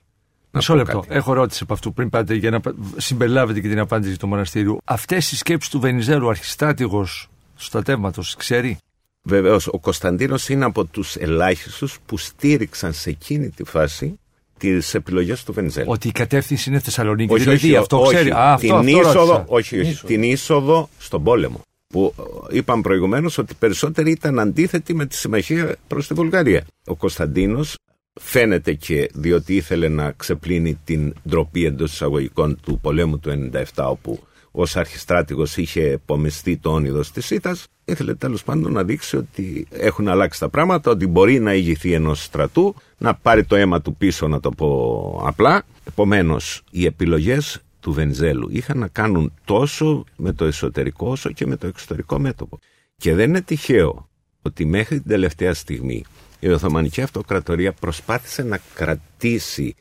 [0.52, 1.04] Μισό λεπτό.
[1.08, 2.60] Έχω ερώτηση από αυτού πριν πάτε για να
[2.98, 4.78] συμπεριλάβετε και την απάντηση του μοναστήριου.
[4.84, 8.78] Αυτές οι σκέψεις του Βενιζέλου, αρχιστράτηγος τους στρατεύματο, ξέρει.
[9.22, 14.20] Βεβαίως, ο Κωνσταντίνος είναι από τους ελάχιστους που στήριξαν σε εκείνη τη φάση
[14.58, 15.88] τις επιλογές του Βενιζέλου.
[15.90, 17.34] Ότι η κατεύθυνση είναι Θεσσαλονίκη.
[17.34, 18.32] Όχι, δηλαδή, όχι, αυτό όχι, ξέρει.
[18.32, 19.46] Α, αυτό, την, αυτό είσοδο, ρώτησα.
[19.48, 21.62] όχι, όχι, την είσοδο στον πόλεμο.
[21.88, 22.14] Που
[22.52, 26.66] ε, είπαμε προηγουμένως ότι περισσότεροι ήταν αντίθετοι με τη συμμαχία προς τη Βουλγαρία.
[26.86, 27.76] Ο Κωνσταντίνος
[28.20, 34.24] φαίνεται και διότι ήθελε να ξεπλύνει την ντροπή εντός εισαγωγικών του πολέμου του 1997 όπου
[34.62, 40.08] ως αρχιστράτηγος είχε επομιστεί το όνειδος της ΣΥΤΑ, ήθελε τέλος πάντων να δείξει ότι έχουν
[40.08, 44.28] αλλάξει τα πράγματα, ότι μπορεί να ηγηθεί ενός στρατού, να πάρει το αίμα του πίσω,
[44.28, 45.64] να το πω απλά.
[45.84, 51.56] Επομένως, οι επιλογές του Βενζέλου είχαν να κάνουν τόσο με το εσωτερικό όσο και με
[51.56, 52.60] το εξωτερικό μέτωπο.
[52.98, 54.10] Και δεν είναι τυχαίο
[54.42, 56.04] ότι μέχρι την τελευταία στιγμή
[56.40, 59.76] η Οθωμανική Αυτοκρατορία προσπάθησε να κρατήσει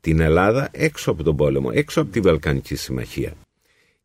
[0.00, 3.32] την Ελλάδα έξω από τον πόλεμο, έξω από τη Βαλκανική Συμμαχία.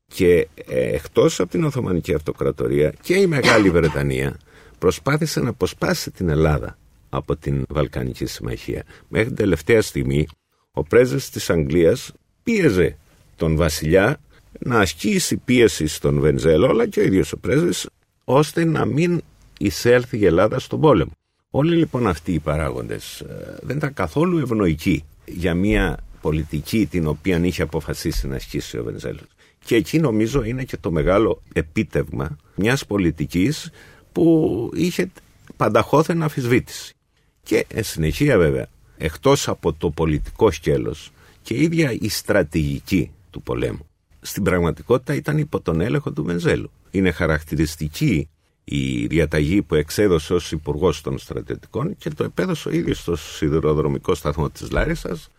[0.07, 4.39] Και ε, εκτός από την Οθωμανική Αυτοκρατορία και η Μεγάλη Βρετανία
[4.79, 6.77] προσπάθησε να αποσπάσει την Ελλάδα
[7.09, 8.83] από την Βαλκανική Συμμαχία.
[9.07, 10.27] Μέχρι την τελευταία στιγμή
[10.71, 12.11] ο πρέσβης της Αγγλίας
[12.43, 12.97] πίεζε
[13.35, 14.19] τον βασιλιά
[14.59, 17.89] να ασκήσει πίεση στον Βενζέλο αλλά και ο ίδιος ο πρέσβης
[18.23, 19.21] ώστε να μην
[19.59, 21.11] εισέλθει η Ελλάδα στον πόλεμο.
[21.49, 27.39] Όλοι λοιπόν αυτοί οι παράγοντες ε, δεν ήταν καθόλου ευνοϊκοί για μια πολιτική την οποία
[27.43, 29.27] είχε αποφασίσει να ασκήσει ο Βενζέλος.
[29.65, 33.71] Και εκεί νομίζω είναι και το μεγάλο επίτευγμα μιας πολιτικής
[34.11, 35.11] που είχε
[35.57, 36.93] πανταχώθεν αφισβήτηση.
[37.43, 43.41] Και εν συνεχεία βέβαια, εκτός από το πολιτικό σκέλος και η ίδια η στρατηγική του
[43.41, 43.85] πολέμου,
[44.21, 46.71] στην πραγματικότητα ήταν υπό τον έλεγχο του Βενζέλου.
[46.91, 48.29] Είναι χαρακτηριστική
[48.63, 54.15] η διαταγή που εξέδωσε ως υπουργός των στρατιωτικών και το επέδωσε ο ίδιος στο σιδηροδρομικό
[54.15, 55.29] σταθμό της Λάρισας,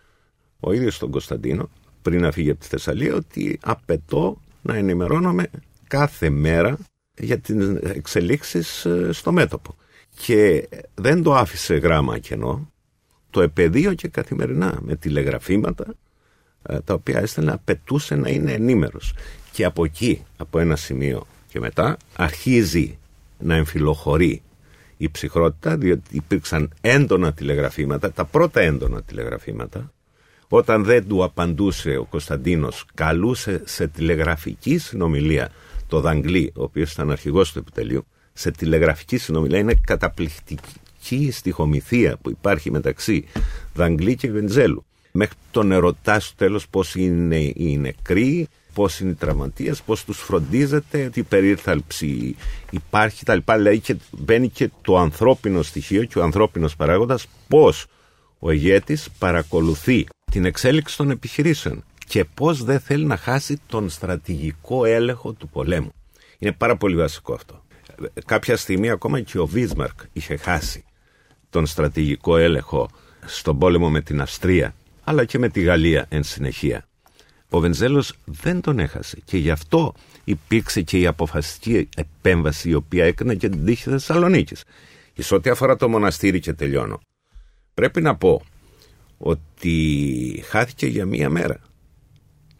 [0.59, 1.69] ο ίδιος τον Κωνσταντίνο,
[2.07, 5.49] πριν να φύγει από τη Θεσσαλία, ότι απαιτώ να ενημερώνομαι
[5.87, 6.77] κάθε μέρα
[7.17, 9.75] για τις εξελίξεις στο μέτωπο.
[10.25, 12.71] Και δεν το άφησε γράμμα κενό,
[13.29, 15.85] το επαιδείω καθημερινά με τηλεγραφήματα,
[16.83, 19.13] τα οποία έστελνε απαιτούσε να είναι ενήμερος.
[19.51, 22.97] Και από εκεί, από ένα σημείο και μετά, αρχίζει
[23.39, 24.41] να εμφυλοχωρεί
[24.97, 29.91] η ψυχρότητα, διότι υπήρξαν έντονα τηλεγραφήματα, τα πρώτα έντονα τηλεγραφήματα,
[30.47, 35.51] όταν δεν του απαντούσε ο Κωνσταντίνος, καλούσε σε τηλεγραφική συνομιλία
[35.87, 40.63] το Δαγκλή, ο οποίος ήταν αρχηγός του επιτελείου, σε τηλεγραφική συνομιλία είναι καταπληκτική
[41.09, 43.25] η στοιχομηθεία που υπάρχει μεταξύ
[43.73, 44.85] Δαγκλή και Βενζέλου.
[45.11, 50.17] Μέχρι τον ερωτά στο τέλος πώς είναι οι νεκροί, πώς είναι οι τραυματίες, πώς τους
[50.19, 52.35] φροντίζεται, τι περίθαλψη
[52.69, 53.57] υπάρχει τα λοιπά.
[53.57, 57.85] Δηλαδή και μπαίνει και το ανθρώπινο στοιχείο και ο ανθρώπινος παράγοντας πώς
[58.39, 60.07] ο ηγέτης παρακολουθεί
[60.37, 65.93] την εξέλιξη των επιχειρήσεων και πώς δεν θέλει να χάσει τον στρατηγικό έλεγχο του πολέμου.
[66.37, 67.63] Είναι πάρα πολύ βασικό αυτό.
[68.25, 70.83] Κάποια στιγμή ακόμα και ο Βίσμαρκ είχε χάσει
[71.49, 72.89] τον στρατηγικό έλεγχο
[73.25, 76.87] στον πόλεμο με την Αυστρία αλλά και με τη Γαλλία εν συνεχεία.
[77.49, 83.05] Ο Βενζέλος δεν τον έχασε και γι' αυτό υπήρξε και η αποφασιστική επέμβαση η οποία
[83.05, 84.63] έκανε και την τύχη Θεσσαλονίκης.
[85.17, 86.99] Σε ό,τι αφορά το μοναστήρι και τελειώνω.
[87.73, 88.41] Πρέπει να πω
[89.17, 91.59] ότι χάθηκε για μία μέρα.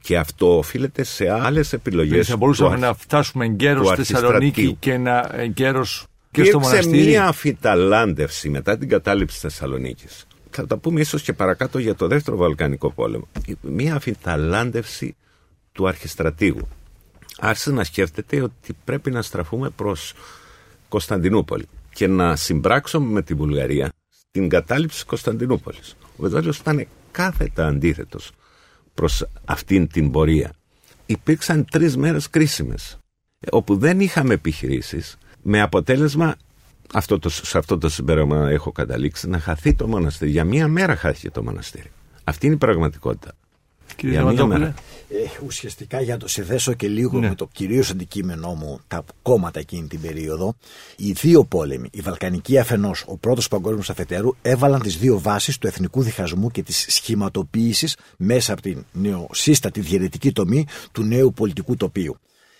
[0.02, 2.28] Και αυτό οφείλεται σε άλλες επιλογές.
[2.28, 6.88] Θα μπορούσαμε να φτάσουμε εγκαίρως στη Θεσσαλονίκη και να εγκαίρως και στο μοναστήρι.
[6.88, 10.28] Υπήρξε μία αφιταλάντευση μετά την κατάληψη Θεσσαλονίκης.
[10.50, 13.28] Θα τα πούμε ίσως και παρακάτω για το δεύτερο Βαλκανικό πόλεμο.
[13.62, 15.16] Μία αφιταλάντευση
[15.72, 16.68] του αρχιστρατήγου.
[17.40, 20.14] Άρχισε να σκέφτεται ότι πρέπει να στραφούμε προς
[20.90, 23.92] Κωνσταντινούπολη και να συμπράξουμε με τη Βουλγαρία
[24.40, 25.96] την κατάληψη της Κωνσταντινούπολης.
[26.02, 28.32] Ο Βεζάλιος ήταν κάθετα αντίθετος
[28.94, 30.54] προς αυτήν την πορεία.
[31.06, 32.98] Υπήρξαν τρεις μέρες κρίσιμες,
[33.52, 36.36] όπου δεν είχαμε επιχειρήσεις, με αποτέλεσμα,
[36.94, 40.32] αυτό το, σε αυτό το συμπέρασμα έχω καταλήξει, να χαθεί το μοναστήρι.
[40.32, 41.92] Για μία μέρα χάθηκε το μοναστήρι.
[42.24, 43.32] Αυτή είναι η πραγματικότητα.
[43.96, 44.74] Κύριε Διαμαντόπουλε.
[45.10, 47.28] Ε, ουσιαστικά για να το συνδέσω και λίγο ναι.
[47.28, 50.56] με το κυρίως αντικείμενό μου, τα κόμματα εκείνη την περίοδο,
[50.96, 55.68] οι δύο πόλεμοι, η Βαλκανική αφενός, ο πρώτος παγκόσμιος αφετέρου, έβαλαν τις δύο βάσεις του
[55.68, 62.18] εθνικού διχασμού και της σχηματοποίησης μέσα από την νεοσύστατη διαιρετική τομή του νέου πολιτικού τοπίου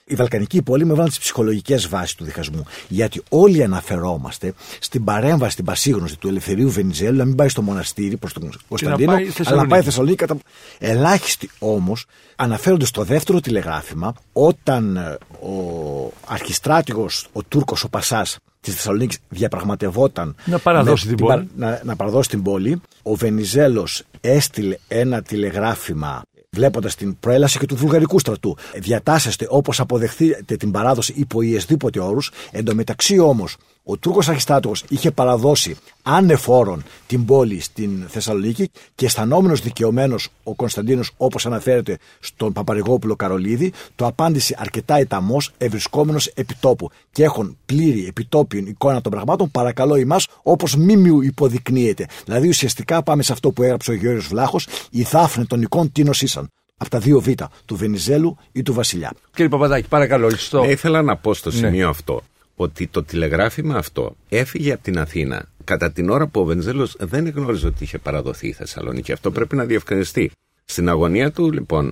[0.08, 2.64] η Βαλκανική πόλεμη έβαλαν τις ψυχολογικές βάσεις του διχασμού.
[2.88, 8.18] Γιατί όλοι αναφερόμαστε στην παρέμβαση, στην πασίγνωση του Ελευθερίου Βενιζέλου να μην πάει στο μοναστήρι
[8.18, 9.12] προς τον Κωνσταντίνο,
[9.44, 10.18] αλλά να πάει Θεσσαλονίκη.
[10.18, 10.38] Κατα...
[10.80, 18.76] Ελάχιστοι όμως αναφέρονται στο δεύτερο τηλεγράφημα όταν ε, ο αρχιστράτηγος, ο Τούρκος, ο Πασάς της
[18.76, 21.50] Θεσσαλονίκης διαπραγματευόταν να παραδώσει, την, πόλη.
[21.56, 22.82] Να, να παραδώσει την πόλη.
[23.04, 26.22] Ο Βενιζέλος έστειλε ένα τηλεγράφημα
[26.56, 28.58] βλέποντας την προέλαση και του βουλγαρικού στρατού.
[28.76, 32.32] Διατάσσεστε όπως αποδεχθείτε την παράδοση υπό ιεσδήποτε όρους.
[32.52, 33.58] Εντωμεταξύ όμως,
[33.90, 41.12] ο Τούρκος Αρχιστάτορο είχε παραδώσει ανεφόρον την πόλη στην Θεσσαλονίκη και αισθανόμενος δικαιωμένος ο Κωνσταντίνος,
[41.18, 46.90] όπως αναφέρεται στον Παπαρηγόπουλο Καρολίδη, το απάντησε αρκετά εταμός, ευρισκόμενος επιτόπου.
[47.12, 52.06] Και έχουν πλήρη επιτόπιον εικόνα των πραγμάτων, παρακαλώ εμάς, όπως μήμιου υποδεικνύεται.
[52.26, 56.04] Δηλαδή ουσιαστικά πάμε σε αυτό που έγραψε ο Γιώργος Βλάχος, η θάφνε των εικόν τι
[56.04, 57.28] νοσήσαν από τα δύο β,
[57.66, 59.12] του Βενιζέλου ή του Βασιλιά.
[59.32, 60.64] Κύριε Παπαδάκη, παρακαλώ, ληστό.
[60.64, 61.56] Ε, ήθελα να πω στο ναι.
[61.56, 62.22] σημείο αυτό
[62.60, 67.30] ότι το τηλεγράφημα αυτό έφυγε από την Αθήνα κατά την ώρα που ο Βενιζέλο δεν
[67.30, 69.12] γνώριζε ότι είχε παραδοθεί η Θεσσαλονίκη.
[69.12, 70.32] Αυτό πρέπει να διευκρινιστεί.
[70.66, 71.92] Στην αγωνία του, λοιπόν,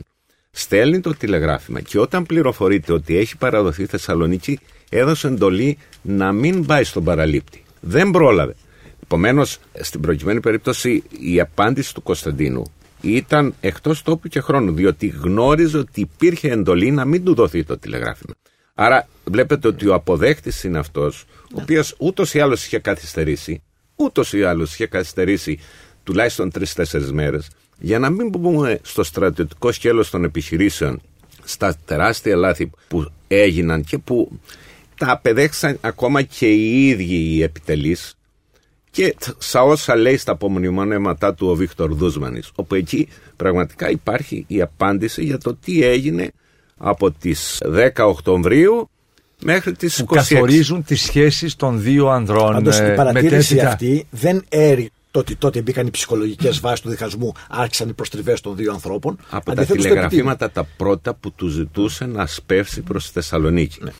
[0.51, 6.65] στέλνει το τηλεγράφημα και όταν πληροφορείται ότι έχει παραδοθεί η Θεσσαλονίκη, έδωσε εντολή να μην
[6.65, 7.63] πάει στον παραλήπτη.
[7.79, 8.55] Δεν πρόλαβε.
[9.03, 12.63] Επομένως, στην προκειμένη περίπτωση, η απάντηση του Κωνσταντίνου
[13.01, 17.77] ήταν εκτός τόπου και χρόνου, διότι γνώριζε ότι υπήρχε εντολή να μην του δοθεί το
[17.77, 18.33] τηλεγράφημα.
[18.77, 23.61] Άρα βλέπετε ότι ο αποδέχτη είναι αυτός, ο οποίος ούτως ή άλλως είχε καθυστερήσει,
[23.95, 25.59] ούτως ή άλλως είχε καθυστερήσει
[26.03, 31.01] τουλάχιστον τρει-τέσσερι μέρες, για να μην πούμε στο στρατιωτικό σκέλος των επιχειρήσεων,
[31.43, 34.39] στα τεράστια λάθη που έγιναν και που
[34.97, 38.15] τα απεδέχθησαν ακόμα και οι ίδιοι οι επιτελείς
[38.91, 44.61] και σαν όσα λέει στα απομνημονέματά του ο Βίκτορ Δούσμανης όπου εκεί πραγματικά υπάρχει η
[44.61, 46.31] απάντηση για το τι έγινε
[46.77, 48.89] από τις 10 Οκτωβρίου
[49.43, 50.05] μέχρι τις 26.
[50.05, 52.51] Που καθορίζουν τις σχέσεις των δύο ανδρών.
[52.51, 57.31] Πάντως η παρατήρηση αυτή δεν έρει το ότι τότε μπήκαν οι ψυχολογικές βάσεις του διχασμού,
[57.49, 59.17] άρχισαν οι προστριβές των δύο ανθρώπων.
[59.29, 63.83] Από τα τηλεγραφήματα τα πρώτα που του ζητούσε να σπεύσει προς τη Θεσσαλονίκη.
[63.83, 63.91] Ναι.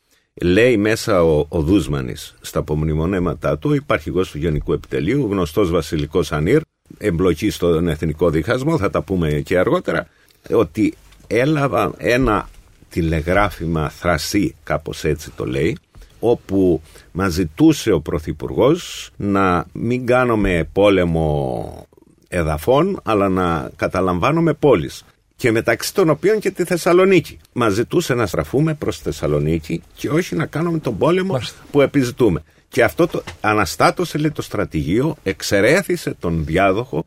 [0.41, 6.61] Λέει μέσα ο, ο Δούσμανης στα απομνημονέματά του, υπαρχηγός του Γενικού Επιτελείου, γνωστός Βασιλικός Ανήρ,
[6.97, 10.07] εμπλοκή στον εθνικό διχασμό, θα τα πούμε και αργότερα,
[10.51, 10.93] ότι
[11.27, 12.49] έλαβα ένα
[12.95, 15.77] τηλεγράφημα θρασί, κάπως έτσι το λέει,
[16.19, 16.81] όπου
[17.11, 21.87] μας ζητούσε ο Πρωθυπουργός να μην κάνουμε πόλεμο
[22.27, 25.03] εδαφών, αλλά να καταλαμβάνουμε πόλεις.
[25.35, 27.37] Και μεταξύ των οποίων και τη Θεσσαλονίκη.
[27.53, 32.43] Μας ζητούσε να στραφούμε προς τη Θεσσαλονίκη και όχι να κάνουμε τον πόλεμο που επιζητούμε.
[32.67, 37.05] Και αυτό το αναστάτωσε λέει, το στρατηγείο, εξαιρέθησε τον διάδοχο,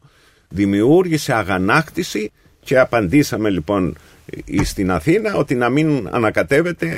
[0.48, 2.32] δημιούργησε αγανάκτηση
[2.68, 3.96] και απαντήσαμε λοιπόν
[4.62, 6.88] στην Αθήνα ότι να μην ανακατεύεται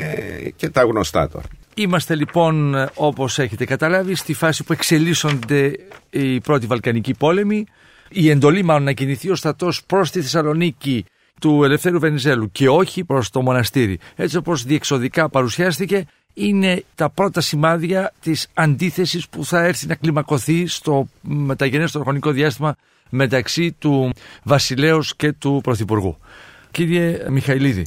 [0.57, 1.47] και τα γνωστά τώρα.
[1.75, 5.73] Είμαστε λοιπόν όπως έχετε καταλάβει στη φάση που εξελίσσονται
[6.11, 7.67] οι πρώτοι Βαλκανικοί πόλεμοι.
[8.09, 11.05] Η εντολή μάλλον να κινηθεί ο στρατός προς τη Θεσσαλονίκη
[11.41, 13.99] του Ελευθέρου Βενιζέλου και όχι προς το μοναστήρι.
[14.17, 20.67] Έτσι όπως διεξοδικά παρουσιάστηκε είναι τα πρώτα σημάδια της αντίθεσης που θα έρθει να κλιμακωθεί
[20.67, 22.77] στο μεταγενέστερο χρονικό διάστημα
[23.11, 24.11] μεταξύ του
[24.43, 26.17] βασιλέως και του πρωθυπουργού.
[26.71, 27.87] Κύριε Μιχαηλίδη,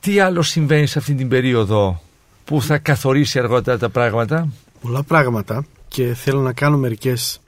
[0.00, 2.02] τι άλλο συμβαίνει σε αυτή την περίοδο
[2.44, 4.48] που θα καθορίσει αργότερα τα πράγματα;
[4.80, 7.40] Πολλά πράγματα και θέλω να κάνω μερικές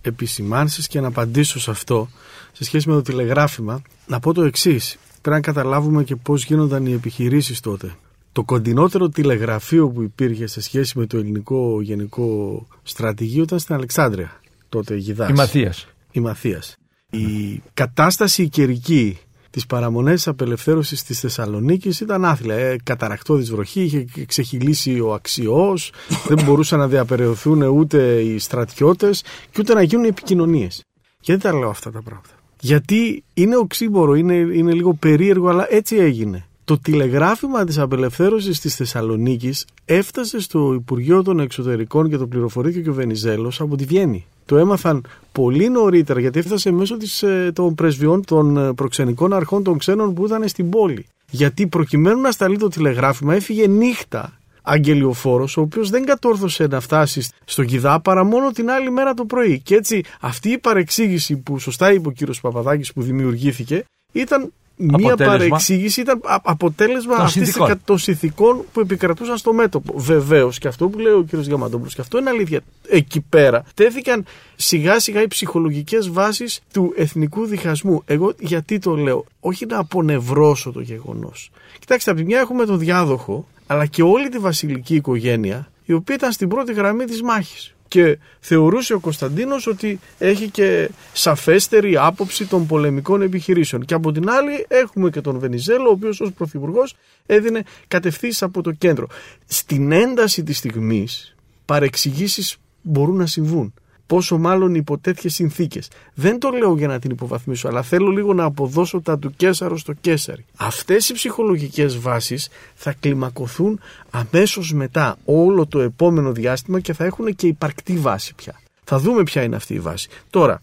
[0.00, 2.08] επισημάνσεις και να απαντήσω σε αυτό
[2.52, 3.82] σε σχέση με το τηλεγράφημα.
[4.06, 4.98] Να πω το εξής.
[5.22, 7.94] Πρέπει να καταλάβουμε και πώς γίνονταν οι επιχειρήσεις τότε.
[8.32, 14.40] Το κοντινότερο τηλεγραφείο που υπήρχε σε σχέση με το ελληνικό γενικό στρατηγείο ήταν στην Αλεξάνδρεια.
[14.68, 15.86] Τότε η Η Μαθίας.
[16.12, 16.76] Η Μαθίας.
[17.10, 19.18] Η κατάσταση καιρική
[19.52, 22.54] τι παραμονές τη απελευθέρωσης της Θεσσαλονίκης ήταν άθλια.
[22.54, 25.92] Ε, καταρακτώδης βροχή, είχε ξεχυλήσει ο αξιός,
[26.28, 30.84] δεν μπορούσαν να διαπεραιωθούν ούτε οι στρατιώτες και ούτε να γίνουν οι επικοινωνίες.
[31.20, 32.28] Γιατί τα λέω αυτά τα πράγματα.
[32.60, 36.46] Γιατί είναι οξύμπορο, είναι, είναι λίγο περίεργο, αλλά έτσι έγινε.
[36.64, 42.90] Το τηλεγράφημα της απελευθέρωσης της Θεσσαλονίκης έφτασε στο Υπουργείο των Εξωτερικών και το πληροφορήθηκε και
[42.90, 44.26] ο Βενιζέλος από τη Βιέννη.
[44.44, 49.62] Το έμαθαν πολύ νωρίτερα γιατί έφτασε μέσω της, ε, των πρεσβειών των ε, προξενικών αρχών
[49.62, 51.06] των ξένων που ήταν στην πόλη.
[51.30, 57.28] Γιατί προκειμένου να σταλεί το τηλεγράφημα έφυγε νύχτα αγγελιοφόρος, ο οποίος δεν κατόρθωσε να φτάσει
[57.44, 59.60] στο Κιδά παρά μόνο την άλλη μέρα το πρωί.
[59.60, 64.52] Και έτσι αυτή η παρεξήγηση που σωστά είπε ο κύριος Παπαδάκης που δημιουργήθηκε ήταν
[64.82, 69.94] μία παρεξήγηση ήταν αποτέλεσμα αυτής των συνθηκών που επικρατούσαν στο μέτωπο.
[69.96, 71.36] Βεβαίως, και αυτό που λέει ο κ.
[71.36, 72.60] Διαμαντόπουλος, και αυτό είναι αλήθεια.
[72.88, 74.24] Εκεί πέρα τέθηκαν
[74.56, 78.02] σιγά σιγά οι ψυχολογικές βάσεις του εθνικού διχασμού.
[78.04, 81.50] Εγώ γιατί το λέω, Όχι να απονευρώσω το γεγονός.
[81.78, 86.14] Κοιτάξτε, από τη μια έχουμε τον διάδοχο, αλλά και όλη τη βασιλική οικογένεια, η οποία
[86.14, 92.46] ήταν στην πρώτη γραμμή της μάχης και θεωρούσε ο Κωνσταντίνος ότι έχει και σαφέστερη άποψη
[92.46, 93.84] των πολεμικών επιχειρήσεων.
[93.84, 96.94] Και από την άλλη έχουμε και τον Βενιζέλο, ο οποίος ως πρωθυπουργός
[97.26, 99.06] έδινε κατευθύνσεις από το κέντρο.
[99.46, 103.74] Στην ένταση της στιγμής παρεξηγήσεις μπορούν να συμβούν
[104.12, 105.88] πόσο μάλλον υπό τέτοιες συνθήκες.
[106.14, 109.78] Δεν το λέω για να την υποβαθμίσω, αλλά θέλω λίγο να αποδώσω τα του Κέσαρο
[109.78, 110.44] στο Κέσαρι.
[110.56, 117.34] Αυτές οι ψυχολογικές βάσεις θα κλιμακωθούν αμέσως μετά όλο το επόμενο διάστημα και θα έχουν
[117.34, 118.60] και υπαρκτή βάση πια.
[118.84, 120.08] Θα δούμε ποια είναι αυτή η βάση.
[120.30, 120.62] Τώρα.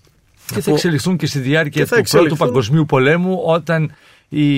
[0.54, 3.92] Και θα εξελιχθούν και στη διάρκεια του Πρώτου Παγκοσμίου Πολέμου, όταν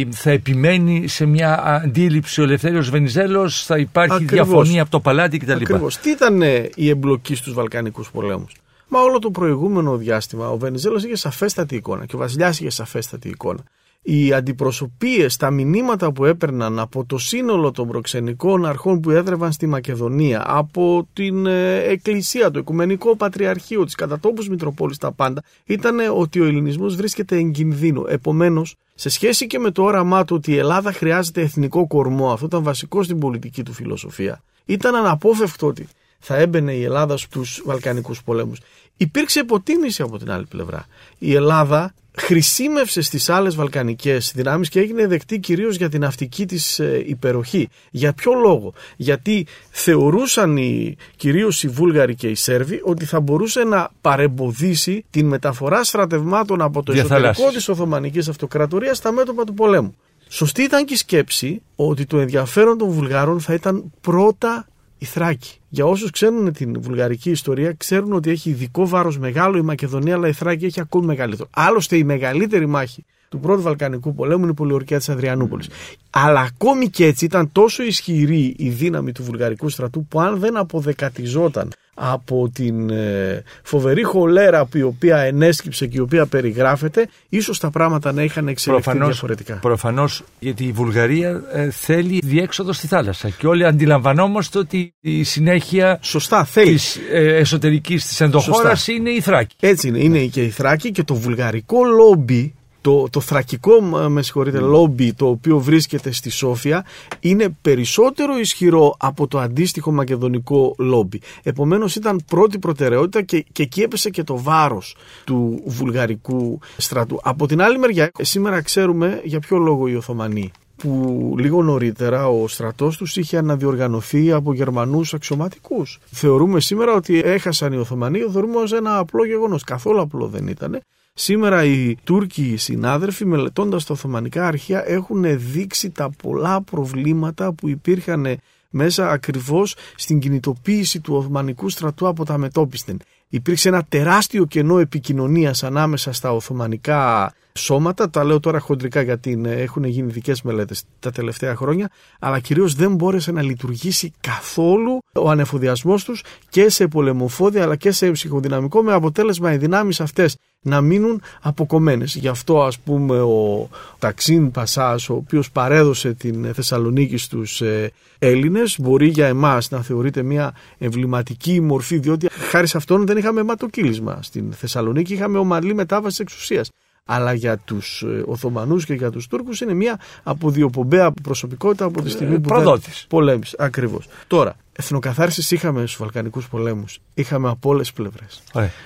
[0.10, 4.48] θα επιμένει σε μια αντίληψη ο Ελευθέριος Βενιζέλος, θα υπάρχει Ακριβώς.
[4.48, 5.52] διαφωνία από το παλάτι κτλ.
[5.52, 5.98] Ακριβώς.
[5.98, 6.42] Τι ήταν
[6.76, 8.56] η εμπλοκή στους Βαλκανικούς πολέμους;
[8.94, 13.30] Μα όλο το προηγούμενο διάστημα ο Βενιζέλος είχε σαφέστατη εικόνα και ο Βασιλιάς είχε σαφέστατη
[13.30, 13.64] εικόνα.
[14.02, 19.68] Οι αντιπροσωπείες, τα μηνύματα που έπαιρναν από το σύνολο των προξενικών αρχών που έδρευαν στη
[19.68, 26.40] Μακεδονία, από την ε, Εκκλησία, το Οικουμενικό Πατριαρχείο, τις κατατόπους Μητροπόλης, τα πάντα, ήταν ότι
[26.40, 28.06] ο ελληνισμός βρίσκεται εν κινδύνου.
[28.08, 32.46] Επομένως, σε σχέση και με το όραμά του ότι η Ελλάδα χρειάζεται εθνικό κορμό, αυτό
[32.46, 35.88] ήταν βασικό στην πολιτική του φιλοσοφία, ήταν αναπόφευκτο ότι
[36.22, 38.60] θα έμπαινε η Ελλάδα στους Βαλκανικούς πολέμους
[39.02, 40.86] υπήρξε υποτίμηση από την άλλη πλευρά.
[41.18, 46.80] Η Ελλάδα χρησιμεύσε στις άλλες βαλκανικές δυνάμεις και έγινε δεκτή κυρίως για την ναυτική της
[46.80, 47.70] ε, υπεροχή.
[47.92, 53.64] Για ποιο λόγο; Γιατί θεωρούσαν οι, κυρίως οι Βούλγαροι και οι Σέρβοι ότι θα μπορούσε
[53.64, 59.96] να παρεμποδίσει την μεταφορά στρατευμάτων από το εσωτερικό της Οθωμανικής Αυτοκρατορίας στα μέτωπα του πολέμου.
[60.28, 64.68] Σωστή ήταν και η σκέψη ότι το ενδιαφέρον των Βουλγάρων θα ήταν πρώτα
[65.02, 65.60] η Θράκη.
[65.70, 70.28] Για όσους ξέρουν την βουλγαρική ιστορία, ξέρουν ότι έχει ειδικό βάρος μεγάλο η Μακεδονία, αλλά
[70.28, 71.50] η Θράκη έχει ακόμη μεγαλύτερο.
[71.54, 75.70] Άλλωστε, η μεγαλύτερη μάχη του πρώτου Βαλκανικού πολέμου είναι η πολιορκία της Αδριανούπολης.
[76.10, 80.58] Αλλά ακόμη και έτσι ήταν τόσο ισχυρή η δύναμη του βουλγαρικού στρατού που αν δεν
[80.58, 87.60] αποδεκατιζόταν από την ε, φοβερή χολέρα που η οποία ενέσκυψε και η οποία περιγράφεται, ίσως
[87.60, 89.56] τα πράγματα να είχαν εξελιχθεί προφανώς, διαφορετικά.
[89.56, 96.00] Προφανώς, γιατί η Βουλγαρία ε, θέλει διέξοδο στη θάλασσα και όλοι αντιλαμβανόμαστε ότι η συνέχεια
[96.02, 96.74] Σωστά, θέλει.
[96.74, 99.56] της ε, εσωτερικής της ενδοχώρας είναι η Θράκη.
[99.60, 104.58] Έτσι είναι, είναι και η Θράκη και το βουλγαρικό λόμπι το, το θρακικό με συγχωρείτε,
[104.58, 104.62] mm.
[104.62, 106.86] λόμπι το οποίο βρίσκεται στη Σόφια
[107.20, 111.22] είναι περισσότερο ισχυρό από το αντίστοιχο μακεδονικό λόμπι.
[111.44, 117.20] Επομένως ήταν πρώτη προτεραιότητα και, και εκεί έπεσε και το βάρος του βουλγαρικού στρατού.
[117.24, 122.48] Από την άλλη μεριά σήμερα ξέρουμε για ποιο λόγο οι Οθωμανοί που λίγο νωρίτερα ο
[122.48, 126.00] στρατός τους είχε αναδιοργανωθεί από Γερμανούς αξιωματικούς.
[126.12, 129.64] Θεωρούμε σήμερα ότι έχασαν οι Οθωμανοί, το θεωρούμε ως ένα απλό γεγονός.
[129.64, 130.82] Καθόλου απλό δεν ήταν.
[131.14, 138.38] Σήμερα οι Τούρκοι συνάδελφοι μελετώντας τα Οθωμανικά αρχεία έχουν δείξει τα πολλά προβλήματα που υπήρχαν
[138.70, 143.00] μέσα ακριβώς στην κινητοποίηση του Οθωμανικού στρατού από τα μετόπιστεν.
[143.30, 149.84] Υπήρξε ένα τεράστιο κενό επικοινωνίας ανάμεσα στα Οθωμανικά σώματα, τα λέω τώρα χοντρικά γιατί έχουν
[149.84, 156.04] γίνει δικές μελέτες τα τελευταία χρόνια, αλλά κυρίως δεν μπόρεσε να λειτουργήσει καθόλου ο ανεφοδιασμός
[156.04, 161.22] τους και σε πολεμοφόδια αλλά και σε ψυχοδυναμικό με αποτέλεσμα οι δυνάμεις αυτές να μείνουν
[161.42, 162.16] αποκομμένες.
[162.16, 163.70] Γι' αυτό ας πούμε ο
[164.00, 170.24] Ταξίν Πασάς ο οποίος παρέδωσε την Θεσσαλονίκη στους ε, Έλληνες μπορεί για εμάς να θεωρείται
[170.24, 176.22] μια εμβληματική μορφή διότι χάρη σε αυτόν δεν είχαμε ματοκύλισμα στην Θεσσαλονίκη είχαμε ομαλή μετάβαση
[176.22, 176.70] εξουσίας
[177.06, 182.08] αλλά για τους ε, Οθωμανούς και για τους Τούρκους είναι μια αποδιοπομπαία προσωπικότητα από τη
[182.08, 183.06] ε, στιγμή που Προδότης.
[183.10, 183.56] πολέμησε.
[183.60, 184.08] Ακριβώς.
[184.28, 187.00] Τώρα, εθνοκαθάρισης είχαμε στους Βαλκανικούς πολέμους.
[187.14, 188.44] Είχαμε από όλες πλευρές.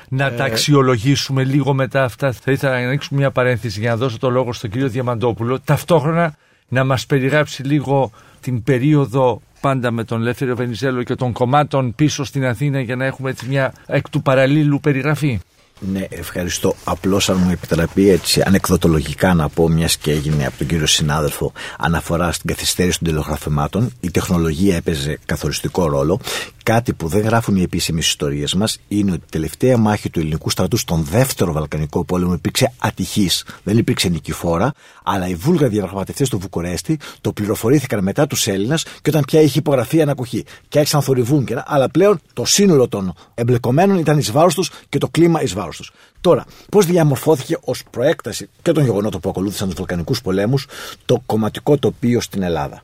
[0.10, 2.32] Να τα ε, αξιολογήσουμε λίγο μετά αυτά.
[2.32, 5.60] Θα ήθελα να ανοίξουμε μια παρένθεση για να δώσω το λόγο στον κύριο Διαμαντόπουλο.
[5.60, 6.36] Ταυτόχρονα
[6.68, 12.24] να μας περιγράψει λίγο την περίοδο πάντα με τον Λεύθερο Βενιζέλο και των κομμάτων πίσω
[12.24, 15.40] στην Αθήνα για να έχουμε έτσι μια εκ του παραλίλου περιγραφή.
[15.80, 16.76] Ναι, ευχαριστώ.
[16.84, 21.52] Απλώς αν μου επιτραπεί έτσι ανεκδοτολογικά να πω, μιας και έγινε από τον κύριο συνάδελφο
[21.78, 26.20] αναφορά στην καθυστέρηση των τελογραφημάτων, η τεχνολογία έπαιζε καθοριστικό ρόλο.
[26.66, 30.50] Κάτι που δεν γράφουν οι επίσημες ιστορίες μας είναι ότι η τελευταία μάχη του ελληνικού
[30.50, 33.46] στρατού στον δεύτερο Βαλκανικό πόλεμο υπήρξε ατυχής.
[33.64, 39.10] Δεν υπήρξε νικηφόρα, αλλά οι Βούλγαροι διαπραγματευτές του Βουκουρέστι το πληροφορήθηκαν μετά τους Έλληνες και
[39.10, 40.44] όταν πια είχε υπογραφεί ανακοχή.
[40.68, 44.98] Και άρχισαν να θορυβούν, αλλά πλέον το σύνολο των εμπλεκομένων ήταν εις βάρος τους και
[44.98, 45.94] το κλίμα εις βάρος κόστο.
[46.22, 50.68] Τώρα, πώς διαμορφώθηκε ως προέκταση και των γεγονότων που ακολούθησαν τους Βαλκανικούς πολέμους
[51.06, 52.84] το κομματικό τοπίο στην Ελλάδα;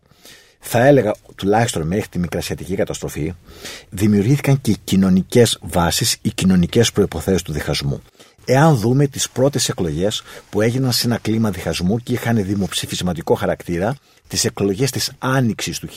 [0.62, 3.34] Θα έλεγα, τουλάχιστον μέχρι τη μικρασιατική καταστροφή,
[3.90, 8.02] δημιουργήθηκαν και οι κοινωνικές βάσεις, οι κοινωνικές προποθέσει του διχασμού.
[8.46, 13.96] Εάν δούμε τις πρώτες εκλογές που έγιναν σε ένα κλίμα διχασμού και είχαν δημοψηφισματικό χαρακτήρα,
[14.28, 15.88] τις εκλογές της Άνοιξης του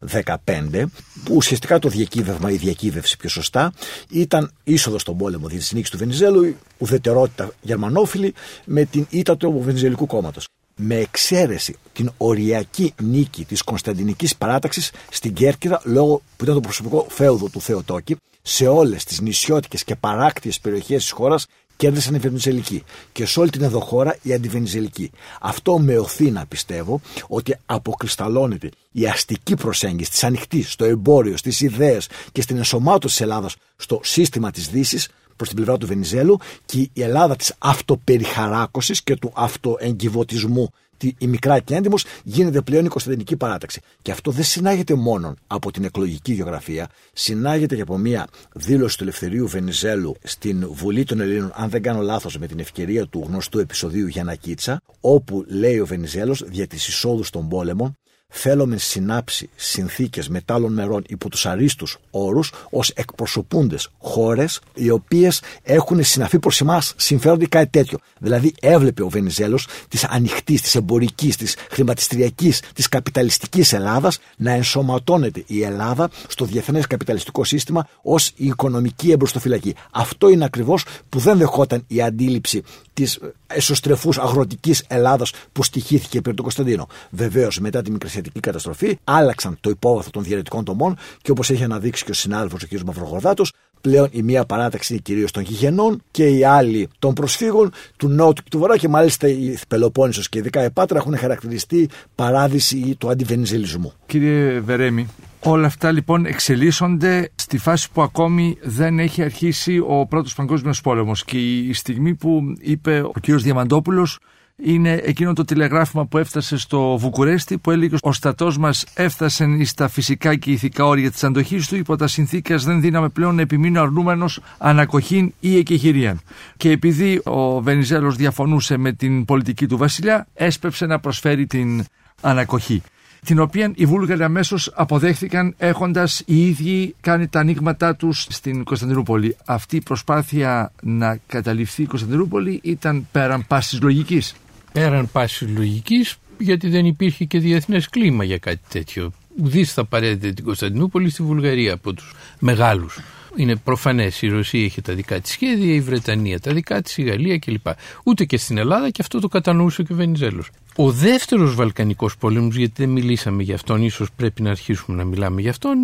[0.00, 0.90] 15
[1.24, 3.72] που ουσιαστικά το διακύβευμα, η διακύβευση πιο σωστά,
[4.10, 8.34] ήταν είσοδος στον πόλεμο, δηλαδή τη νίκη του Βενιζέλου, ουδετερότητα γερμανόφιλη
[8.64, 10.46] με την ήττα του Βενιζελικού κόμματος.
[10.82, 17.06] Με εξαίρεση την οριακή νίκη της Κωνσταντινικής παράταξης στην Κέρκυρα, λόγω που ήταν το προσωπικό
[17.08, 22.82] φέουδο του Θεοτόκη, σε όλες τις νησιώτικες και παράκτιες περιοχές της χώρας κέρδισαν οι Βενιζελικοί
[23.12, 25.10] και σε όλη την εδώ χώρα οι αντιβενιζελικοί.
[25.40, 31.60] Αυτό με οθεί να πιστεύω ότι αποκρισταλώνεται η αστική προσέγγιση της ανοιχτής στο εμπόριο, στις
[31.60, 35.08] ιδέες και στην ενσωμάτωση της Ελλάδας στο σύστημα της Δύσης
[35.40, 40.70] προς την πλευρά του Βενιζέλου και η Ελλάδα της αυτοπεριχαράκωσης και του αυτοεγκυβωτισμού
[41.18, 43.80] η μικρά και έντιμος γίνεται πλέον η Κωνσταντινική παράταξη.
[44.02, 49.02] Και αυτό δεν συνάγεται μόνο από την εκλογική γεωγραφία, συνάγεται και από μια δήλωση του
[49.02, 53.58] Ελευθερίου Βενιζέλου στην Βουλή των Ελλήνων, αν δεν κάνω λάθος, με την ευκαιρία του γνωστού
[53.58, 57.96] επεισοδίου Γιάννα Κίτσα, όπου λέει ο Βενιζέλος για τι εισόδου των πόλεμων
[58.30, 66.04] θέλουμε συνάψει συνθήκες μετάλλων μερών υπό τους αρίστους όρους ως εκπροσωπούντες χώρες οι οποίες έχουν
[66.04, 67.98] συναφεί προς εμάς συμφέροντα κάτι τέτοιο.
[68.18, 75.44] Δηλαδή έβλεπε ο Βενιζέλος της ανοιχτής, της εμπορικής, της χρηματιστηριακής, της καπιταλιστικής Ελλάδας να ενσωματώνεται
[75.46, 79.74] η Ελλάδα στο διεθνές καπιταλιστικό σύστημα ως η οικονομική εμπροστοφυλακή.
[79.90, 82.62] Αυτό είναι ακριβώς που δεν δεχόταν η αντίληψη
[82.94, 86.88] της εσωστρεφούς αγροτικής Ελλάδας που στοιχήθηκε πριν τον Κωνσταντίνο.
[87.10, 87.90] Βεβαίως μετά τη
[88.20, 92.62] μικρασιατική καταστροφή άλλαξαν το υπόβαθρο των διαιρετικών τομών και όπως έχει αναδείξει και ο συνάδελφος
[92.62, 92.80] ο κ.
[92.80, 98.08] Μαυρογορδάτος πλέον η μία παράταξη είναι κυρίως των γηγενών και η άλλη των προσφύγων του
[98.08, 102.96] Νότου και του Βορρά και μάλιστα η Πελοπόννησος και ειδικά η Πάτρα έχουν χαρακτηριστεί παράδειση
[102.98, 103.92] του αντιβενιζελισμού.
[104.06, 105.08] Κύριε Βερέμι,
[105.42, 111.24] Όλα αυτά λοιπόν εξελίσσονται στη φάση που ακόμη δεν έχει αρχίσει ο πρώτος παγκόσμιος πόλεμος
[111.24, 113.30] και η στιγμή που είπε ο κ.
[113.30, 114.18] Διαμαντόπουλος
[114.62, 119.88] είναι εκείνο το τηλεγράφημα που έφτασε στο Βουκουρέστι που έλεγε ο στρατό μας έφτασε στα
[119.88, 121.76] φυσικά και ηθικά όρια της αντοχής του.
[121.76, 126.20] Υπό τα συνθήκε δεν δίναμε πλέον να επιμείνω αρνούμενος ανακοχήν ή εκεχηρίαν.
[126.56, 131.84] Και επειδή ο Βενιζέλος διαφωνούσε με την πολιτική του βασιλιά, έσπευσε να προσφέρει την
[132.20, 132.82] ανακοχή
[133.24, 139.36] την οποία οι Βούλγαροι αμέσως αποδέχθηκαν έχοντας οι ίδιοι κάνει τα ανοίγματά τους στην Κωνσταντινούπολη.
[139.44, 144.34] Αυτή η προσπάθεια να καταληφθεί η Κωνσταντινούπολη ήταν πέραν πάσης λογικής.
[144.72, 149.12] Πέραν πάσης λογικής, γιατί δεν υπήρχε και διεθνές κλίμα για κάτι τέτοιο.
[149.42, 153.00] Ουδής θα παρέδεται την Κωνσταντινούπολη στη Βουλγαρία από τους μεγάλους.
[153.36, 154.22] Είναι προφανές.
[154.22, 157.66] Η Ρωσία έχει τα δικά της σχέδια, η Βρετανία τα δικά της, η Γαλλία κλπ.
[158.04, 160.50] Ούτε και στην Ελλάδα και αυτό το κατανοούσε και ο Βενιζέλος.
[160.76, 165.40] Ο δεύτερος Βαλκανικός πόλεμος, γιατί δεν μιλήσαμε για αυτόν, ίσως πρέπει να αρχίσουμε να μιλάμε
[165.40, 165.78] για αυτόν,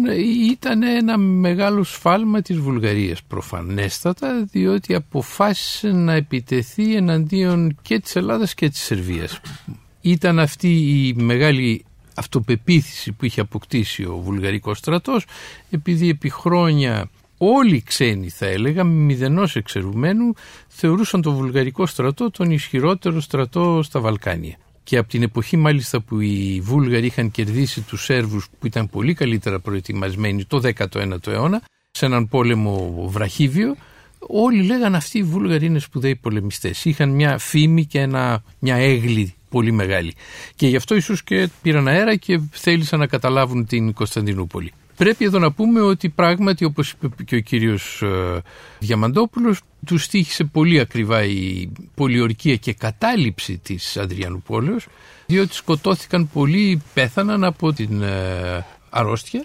[0.50, 3.22] ήταν ένα μεγάλο σφάλμα της Βουλγαρίας.
[3.22, 9.40] Προφανέστατα, διότι αποφάσισε να επιτεθεί εναντίον και της Ελλάδας και της Σερβίας.
[10.00, 11.84] Ήταν αυτή η μεγάλη
[12.16, 15.24] αυτοπεποίθηση που είχε αποκτήσει ο βουλγαρικός στρατός
[15.70, 20.32] επειδή επί χρόνια όλοι οι ξένοι θα έλεγα μηδενός εξερουμένου
[20.68, 24.56] θεωρούσαν το βουλγαρικό στρατό τον ισχυρότερο στρατό στα Βαλκάνια
[24.86, 29.14] και από την εποχή μάλιστα που οι Βούλγαροι είχαν κερδίσει τους Σέρβους που ήταν πολύ
[29.14, 33.76] καλύτερα προετοιμασμένοι το 19ο αιώνα σε έναν πόλεμο βραχίβιο
[34.18, 39.34] όλοι λέγαν αυτοί οι Βούλγαροι είναι σπουδαίοι πολεμιστές είχαν μια φήμη και ένα, μια έγλη
[39.48, 40.14] πολύ μεγάλη.
[40.56, 45.38] Και γι' αυτό ίσως και πήραν αέρα και θέλησαν να καταλάβουν την Κωνσταντινούπολη Πρέπει εδώ
[45.38, 48.42] να πούμε ότι πράγματι όπως είπε και ο κύριος ε,
[48.78, 54.86] Διαμαντόπουλος τους στήχησε πολύ ακριβά η πολιορκία και κατάληψη της Αδριανούπολεως
[55.26, 59.44] διότι σκοτώθηκαν πολλοί πέθαναν από την ε, αρρώστια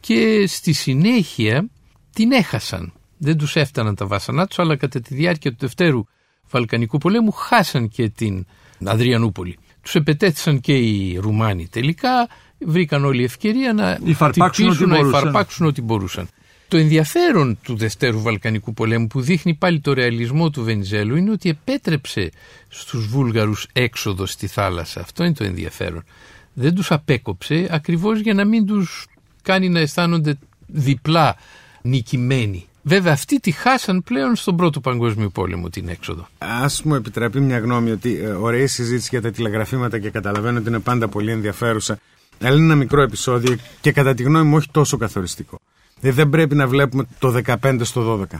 [0.00, 1.68] και στη συνέχεια
[2.12, 2.92] την έχασαν.
[3.18, 6.02] Δεν τους έφταναν τα βάσανά τους αλλά κατά τη διάρκεια του Δευτέρου
[6.50, 8.46] Βαλκανικού πολέμου χάσαν και την
[8.84, 9.58] Αδριανούπολη.
[9.82, 12.28] Τους επετέθησαν και οι Ρουμάνοι τελικά
[12.58, 16.28] βρήκαν όλη ευκαιρία να υφαρπάξουν, ό,τι, να υφαρπάξουν ό,τι μπορούσαν.
[16.68, 21.48] Το ενδιαφέρον του Δευτέρου Βαλκανικού πολέμου που δείχνει πάλι το ρεαλισμό του Βενιζέλου είναι ότι
[21.48, 22.30] επέτρεψε
[22.68, 25.00] στους Βούλγαρους έξοδο στη θάλασσα.
[25.00, 26.04] Αυτό είναι το ενδιαφέρον.
[26.52, 29.06] Δεν τους απέκοψε ακριβώς για να μην τους
[29.42, 31.36] κάνει να αισθάνονται διπλά
[31.82, 32.66] νικημένοι.
[32.82, 36.28] Βέβαια, αυτοί τη χάσαν πλέον στον Πρώτο Παγκόσμιο Πόλεμο την έξοδο.
[36.38, 40.68] Α μου επιτραπεί μια γνώμη ότι ε, ωραία συζήτηση για τα τηλεγραφήματα και καταλαβαίνω ότι
[40.68, 41.98] είναι πάντα πολύ ενδιαφέρουσα.
[42.40, 45.58] Αλλά είναι ένα μικρό επεισόδιο και κατά τη γνώμη μου όχι τόσο καθοριστικό.
[46.00, 48.38] Δηλαδή δεν πρέπει να βλέπουμε το 15 στο 12.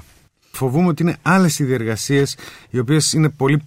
[0.53, 2.25] φοβούμαι ότι είναι άλλες οι διεργασίε
[2.71, 3.63] οι οποίες είναι πολύ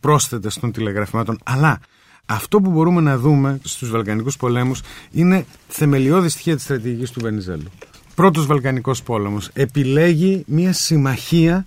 [0.00, 1.38] πρόσθετες των τηλεγραφημάτων.
[1.44, 1.80] Αλλά
[2.26, 4.80] αυτό που μπορούμε να δούμε στους Βαλκανικούς πολέμους
[5.10, 7.70] είναι θεμελιώδη στοιχεία της στρατηγικής του Βενιζέλου.
[8.14, 11.66] Πρώτος Βαλκανικός πόλεμος επιλέγει μια συμμαχία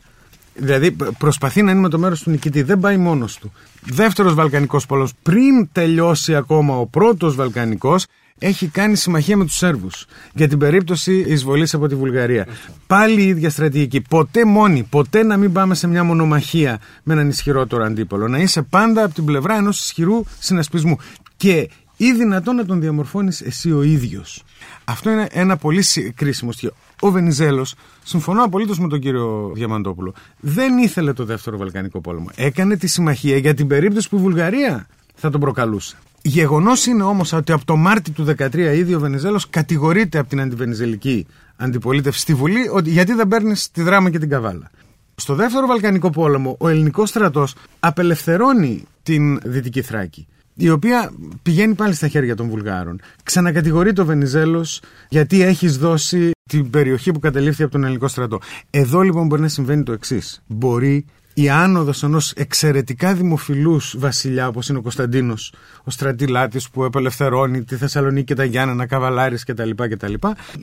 [0.56, 2.62] Δηλαδή προσπαθεί να είναι με το μέρος του νικητή.
[2.62, 3.52] Δεν πάει μόνος του.
[3.82, 5.10] Δεύτερος Βαλκανικός πόλεμο.
[5.24, 8.06] Πριν τελειώσει ακόμα ο πρώτος Βαλκανικός,
[8.44, 12.48] έχει κάνει συμμαχία με τους Σέρβους για την περίπτωση εισβολής από τη Βουλγαρία.
[12.88, 14.02] Πάλι η ίδια στρατηγική.
[14.02, 18.28] Ποτέ μόνη, ποτέ να μην πάμε σε μια μονομαχία με έναν ισχυρότερο αντίπολο.
[18.28, 20.98] Να είσαι πάντα από την πλευρά ενός ισχυρού συνασπισμού.
[21.38, 21.70] Και
[22.04, 24.44] ή δυνατόν να τον διαμορφώνεις εσύ ο ίδιος.
[24.84, 25.84] Αυτό είναι ένα πολύ
[26.16, 26.74] κρίσιμο στοιχείο.
[27.00, 32.30] Ο Βενιζέλος, συμφωνώ απολύτως με τον κύριο Διαμαντόπουλο, δεν ήθελε το δεύτερο Βαλκανικό πόλεμο.
[32.36, 35.98] Έκανε τη συμμαχία για την περίπτωση που η Βουλγαρία θα τον προκαλούσε.
[36.22, 40.42] Γεγονός είναι όμως ότι από το Μάρτιο του 2013 ήδη ο Βενιζέλος κατηγορείται από την
[40.42, 44.72] αντιβενιζελική αντιπολίτευση στη Βουλή ότι γιατί δεν παίρνεις τη δράμα και την καβάλα.
[45.16, 50.28] Στο δεύτερο Βαλκανικό πόλεμο, ο ελληνικός στρατός απελευθερώνει την Δυτική Θράκη
[50.62, 53.02] η οποία πηγαίνει πάλι στα χέρια των Βουλγάρων.
[53.24, 58.40] Ξανακατηγορεί το Βενιζέλος γιατί έχεις δώσει την περιοχή που κατελήφθη από τον ελληνικό στρατό.
[58.70, 60.42] Εδώ λοιπόν μπορεί να συμβαίνει το εξής.
[60.48, 65.54] Μπορεί η άνοδος ενός εξαιρετικά δημοφιλούς βασιλιά όπως είναι ο Κωνσταντίνος,
[65.84, 69.70] ο στρατηλάτης που επελευθερώνει τη Θεσσαλονίκη και τα Γιάννενα, Καβαλάρης κτλ.
[69.76, 70.14] κτλ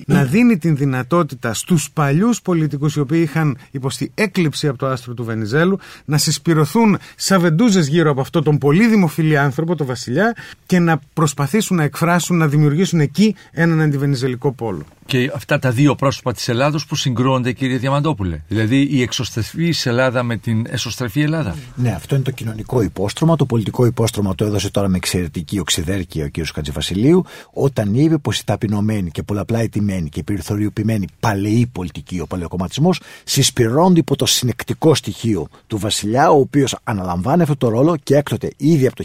[0.07, 5.15] να δίνει την δυνατότητα στους παλιούς πολιτικούς οι οποίοι είχαν υποστεί έκλειψη από το άστρο
[5.15, 10.79] του Βενιζέλου να συσπηρωθούν σαβεντούζες γύρω από αυτό τον πολύ δημοφιλή άνθρωπο, τον βασιλιά και
[10.79, 16.33] να προσπαθήσουν να εκφράσουν, να δημιουργήσουν εκεί έναν αντιβενιζελικό πόλο και αυτά τα δύο πρόσωπα
[16.33, 21.57] της Ελλάδος που συγκρούονται, κύριε Διαμαντόπουλε; Δηλαδή η εξωστρεφή Ελλάδα με την εσωστρεφή Ελλάδα.
[21.75, 23.37] Ναι, αυτό είναι το κοινωνικό υπόστρωμα.
[23.37, 26.47] Το πολιτικό υπόστρωμα το έδωσε τώρα με εξαιρετική οξυδέρκεια ο κ.
[26.53, 33.01] Κατζηφασιλείου, όταν είπε πως η ταπεινωμένη και πολλαπλά ετοιμένη και περιθωριοποιημένη παλαιή πολιτική, ο παλαιοκομματισμός,
[33.25, 38.51] συσπηρώνονται υπό το συνεκτικό στοιχείο του Βασιλιά, ο οποίος αναλαμβάνει αυτό το ρόλο και έκτοτε
[38.57, 39.05] ήδη από το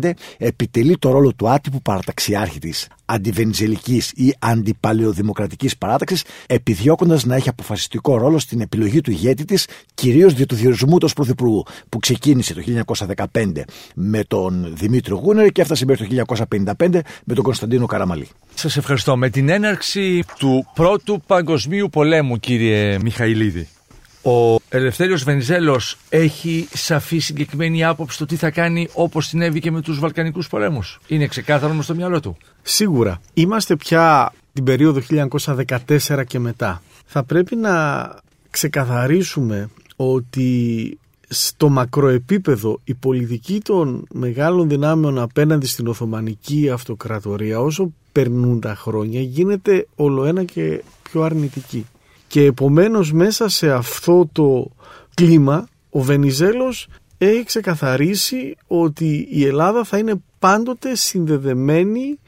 [0.00, 7.48] 1915 επιτελεί το ρόλο του άτυπου παραταξιάρχη της αντιβενιζελικής ή αντιπαλαιοδημοκρατικής παράταξης, επιδιώκοντας να έχει
[7.48, 11.98] αποφασιστικό ρόλο στην επιλογή του ηγέτη της, κυρίως δια του διορισμού του ως πρωθυπουργού, που
[11.98, 12.60] ξεκίνησε το
[13.32, 18.28] 1915 με τον Δημήτριο Γούνερ και έφτασε μέχρι το 1955 με τον Κωνσταντίνο Καραμαλή.
[18.54, 19.16] Σας ευχαριστώ.
[19.16, 23.68] Με την έναρξη του πρώτου παγκοσμίου πολέμου, κύριε Μιχαηλίδη,
[24.22, 29.80] ο Ελευθέριος Βενιζέλος έχει σαφή συγκεκριμένη άποψη το τι θα κάνει όπως συνέβη και με
[29.80, 31.00] τους Βαλκανικούς πολέμους.
[31.06, 32.36] Είναι ξεκάθαρο με στο μυαλό του.
[32.62, 33.20] Σίγουρα.
[33.34, 35.00] Είμαστε πια την περίοδο
[35.56, 36.82] 1914 και μετά.
[37.06, 38.08] Θα πρέπει να
[38.50, 40.98] ξεκαθαρίσουμε ότι
[41.28, 49.20] στο μακροεπίπεδο η πολιτική των μεγάλων δυνάμεων απέναντι στην Οθωμανική Αυτοκρατορία όσο περνούν τα χρόνια
[49.20, 51.86] γίνεται όλο ένα και πιο αρνητική.
[52.32, 54.70] Και επομένως μέσα σε αυτό το
[55.14, 56.86] κλίμα ο Βενιζέλος
[57.18, 62.18] έχει ξεκαθαρίσει ότι η Ελλάδα θα είναι πάντοτε συνδεδεμένη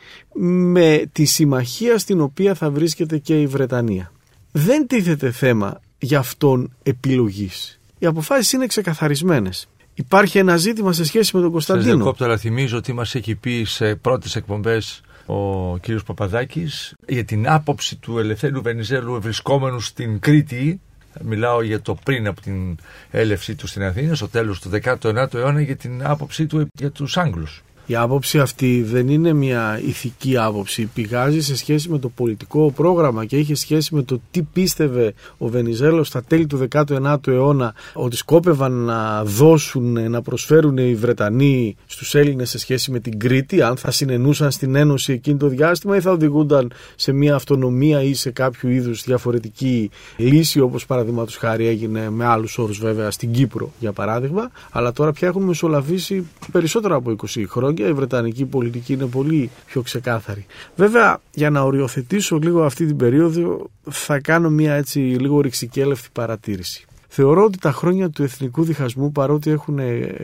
[0.64, 4.12] με τη συμμαχία στην οποία θα βρίσκεται και η Βρετανία.
[4.52, 7.80] Δεν τίθεται θέμα για αυτόν επιλογής.
[7.98, 9.68] Οι αποφάσεις είναι ξεκαθαρισμένες.
[9.94, 11.86] Υπάρχει ένα ζήτημα σε σχέση με τον Κωνσταντίνο.
[11.86, 17.24] Σας διακόπτω, αλλά θυμίζω ότι μας έχει πει σε πρώτες εκπομπές ο κύριος Παπαδάκης για
[17.24, 20.80] την άποψη του Ελευθέρου Βενιζέλου βρισκόμενου στην Κρήτη
[21.22, 22.76] Μιλάω για το πριν από την
[23.10, 27.16] έλευσή του στην Αθήνα, στο τέλος του 19ου αιώνα, για την άποψή του για τους
[27.16, 27.62] Άγγλους.
[27.86, 30.90] Η άποψη αυτή δεν είναι μια ηθική άποψη.
[30.94, 35.48] Πηγάζει σε σχέση με το πολιτικό πρόγραμμα και είχε σχέση με το τι πίστευε ο
[35.48, 42.14] Βενιζέλος στα τέλη του 19ου αιώνα ότι σκόπευαν να δώσουν, να προσφέρουν οι Βρετανοί στους
[42.14, 46.00] Έλληνες σε σχέση με την Κρήτη, αν θα συνενούσαν στην Ένωση εκείνη το διάστημα ή
[46.00, 52.10] θα οδηγούνταν σε μια αυτονομία ή σε κάποιο είδους διαφορετική λύση όπως παραδείγματος χάρη έγινε
[52.10, 54.50] με άλλους όρους βέβαια στην Κύπρο για παράδειγμα.
[54.70, 59.82] Αλλά τώρα πια έχουν μεσολαβήσει περισσότερα από 20 χρόνια η βρετανική πολιτική είναι πολύ πιο
[59.82, 60.46] ξεκάθαρη.
[60.76, 66.86] Βέβαια, για να οριοθετήσω λίγο αυτή την περίοδο, θα κάνω μια έτσι λίγο ρηξικέλευτη παρατήρηση.
[67.08, 69.78] Θεωρώ ότι τα χρόνια του εθνικού διχασμού, παρότι έχουν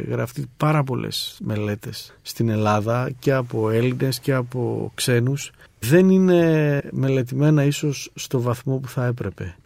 [0.08, 7.64] γραφτεί πάρα πολλές μελέτες στην Ελλάδα και από Έλληνες και από ξένους, δεν είναι μελετημένα
[7.64, 9.56] ίσως στο βαθμό που θα έπρεπε.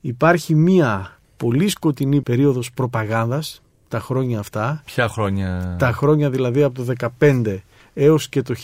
[0.00, 3.62] Υπάρχει μία πολύ σκοτεινή περίοδος προπαγάνδας
[3.92, 4.82] τα χρόνια αυτά.
[4.84, 7.56] Ποια χρόνια; Τα χρόνια δηλαδή από το 15
[7.94, 8.54] έως και το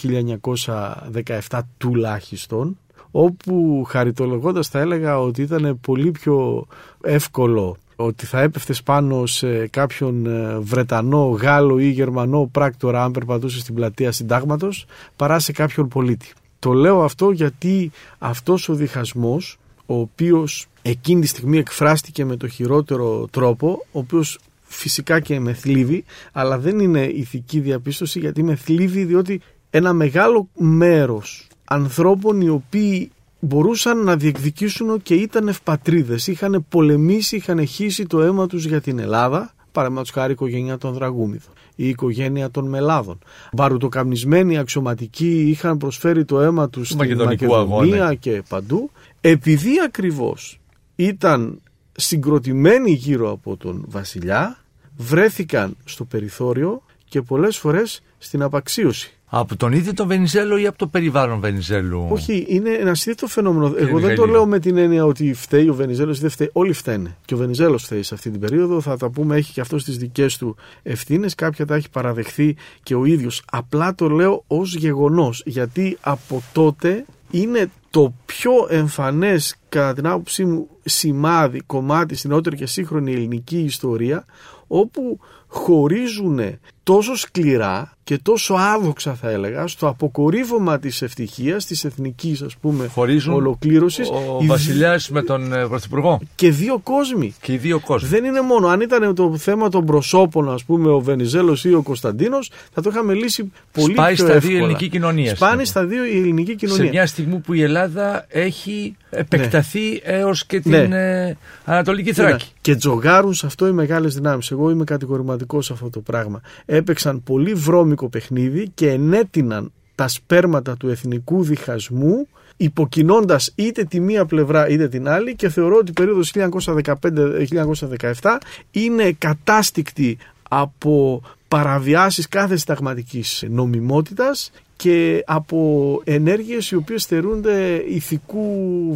[1.49, 2.79] 1917 τουλάχιστον
[3.11, 6.67] όπου χαριτολογώντας θα έλεγα ότι ήταν πολύ πιο
[7.03, 13.61] εύκολο ότι θα έπεφτες πάνω σε κάποιον ε, Βρετανό, Γάλλο ή Γερμανό πράκτορα αν περπατούσες
[13.61, 16.33] στην πλατεία συντάγματος παρά σε κάποιον πολίτη.
[16.59, 22.49] Το λέω αυτό γιατί αυτός ο διχασμός ο οποίος εκείνη τη στιγμή εκφράστηκε με το
[22.49, 24.39] χειρότερο τρόπο, ο οποίος
[24.69, 29.41] φυσικά και με θλίβει, αλλά δεν είναι ηθική διαπίστωση γιατί με θλίβει διότι
[29.71, 33.11] ένα μεγάλο μέρος ανθρώπων οι οποίοι
[33.41, 38.99] μπορούσαν να διεκδικήσουν και ήταν ευπατρίδες, είχαν πολεμήσει, είχαν χύσει το αίμα τους για την
[38.99, 43.19] Ελλάδα, παραδείγματος χάρη η οικογένεια των Δραγούμιδων, η οικογένεια των Μελάδων.
[43.53, 48.91] Μπαρουτοκαμνισμένοι αξιωματικοί είχαν προσφέρει το αίμα τους στην Μακεδονία και παντού,
[49.21, 50.61] επειδή ακριβώς
[50.97, 51.61] ήταν
[52.01, 54.59] συγκροτημένοι γύρω από τον βασιλιά,
[54.97, 59.13] βρέθηκαν στο περιθώριο και πολλές φορές στην απαξίωση.
[59.31, 63.75] Από τον ίδιο τον Βενιζέλο ή από το περιβάλλον Βενιζέλου; Όχι, είναι ένα σύνθετο φαινόμενο.
[63.77, 66.51] Εγώ δεν το λέω με την έννοια ότι φταίει ο Βενιζέλος ή δεν φταίει.
[66.53, 67.17] Όλοι φταίνε.
[67.25, 68.81] Και ο Βενιζέλος φταίει σε αυτή την περίοδο.
[68.81, 71.35] Θα τα πούμε, έχει και αυτός τις δικές του ευθύνες.
[71.35, 73.43] Κάποια τα έχει παραδεχθεί και ο ίδιος.
[73.51, 75.43] Απλά το λέω ως γεγονός.
[75.47, 82.57] Γιατί από τότε είναι το πιο εμφανές κατά την άποψή μου σημάδι, κομμάτι στην νεότερη
[82.57, 84.25] και σύγχρονη ελληνική ιστορία
[84.67, 86.41] όπου χωρίζουν
[86.89, 92.87] τόσο σκληρά και τόσο άδοξα θα έλεγα στο αποκορύβωμα της ευτυχίας, της εθνικής ας πούμε
[92.87, 96.21] Χωρίζουν ολοκλήρωσης ο βασιλιάς με τον ε, πρωθυπουργό.
[96.35, 97.35] Και δύο κόσμοι.
[97.41, 98.09] Και οι δύο κόσμοι.
[98.09, 98.67] Δεν είναι μόνο.
[98.67, 102.91] Αν ήταν το θέμα των προσώπων ας πούμε ο Βενιζέλος ή ο Κωνσταντίνος θα το
[102.93, 104.53] είχαμε λύσει πολύ Σπάει πιο στα εύκολα.
[104.55, 106.85] δύο ελληνική κοινωνία Σπάνει στα δύο η ελληνική κοινωνία.
[106.85, 109.99] σε μια στιγμή που η Ελλάδα έχει επεκταθεί ναι.
[110.03, 111.27] έως και την ναι.
[111.29, 112.47] ε, Ανατολική Θράκη.
[112.61, 114.51] Και τζογάρουν σε αυτό οι μεγάλες δυνάμεις.
[114.51, 116.41] Εγώ είμαι κατηγορηματικός σε αυτό το πράγμα
[116.79, 124.25] έπαιξαν πολύ βρώμικο παιχνίδι και ενέτειναν τα σπέρματα του εθνικού διχασμού υποκινώντας είτε τη μία
[124.25, 128.39] πλευρά είτε την άλλη και θεωρώ ότι η περίοδος 1915-1917
[128.71, 130.19] είναι κατάστικτη
[130.49, 138.47] από παραβιάσεις κάθε συνταγματικής νομιμότητας και από ενέργειες οι οποίες θερούνται ηθικού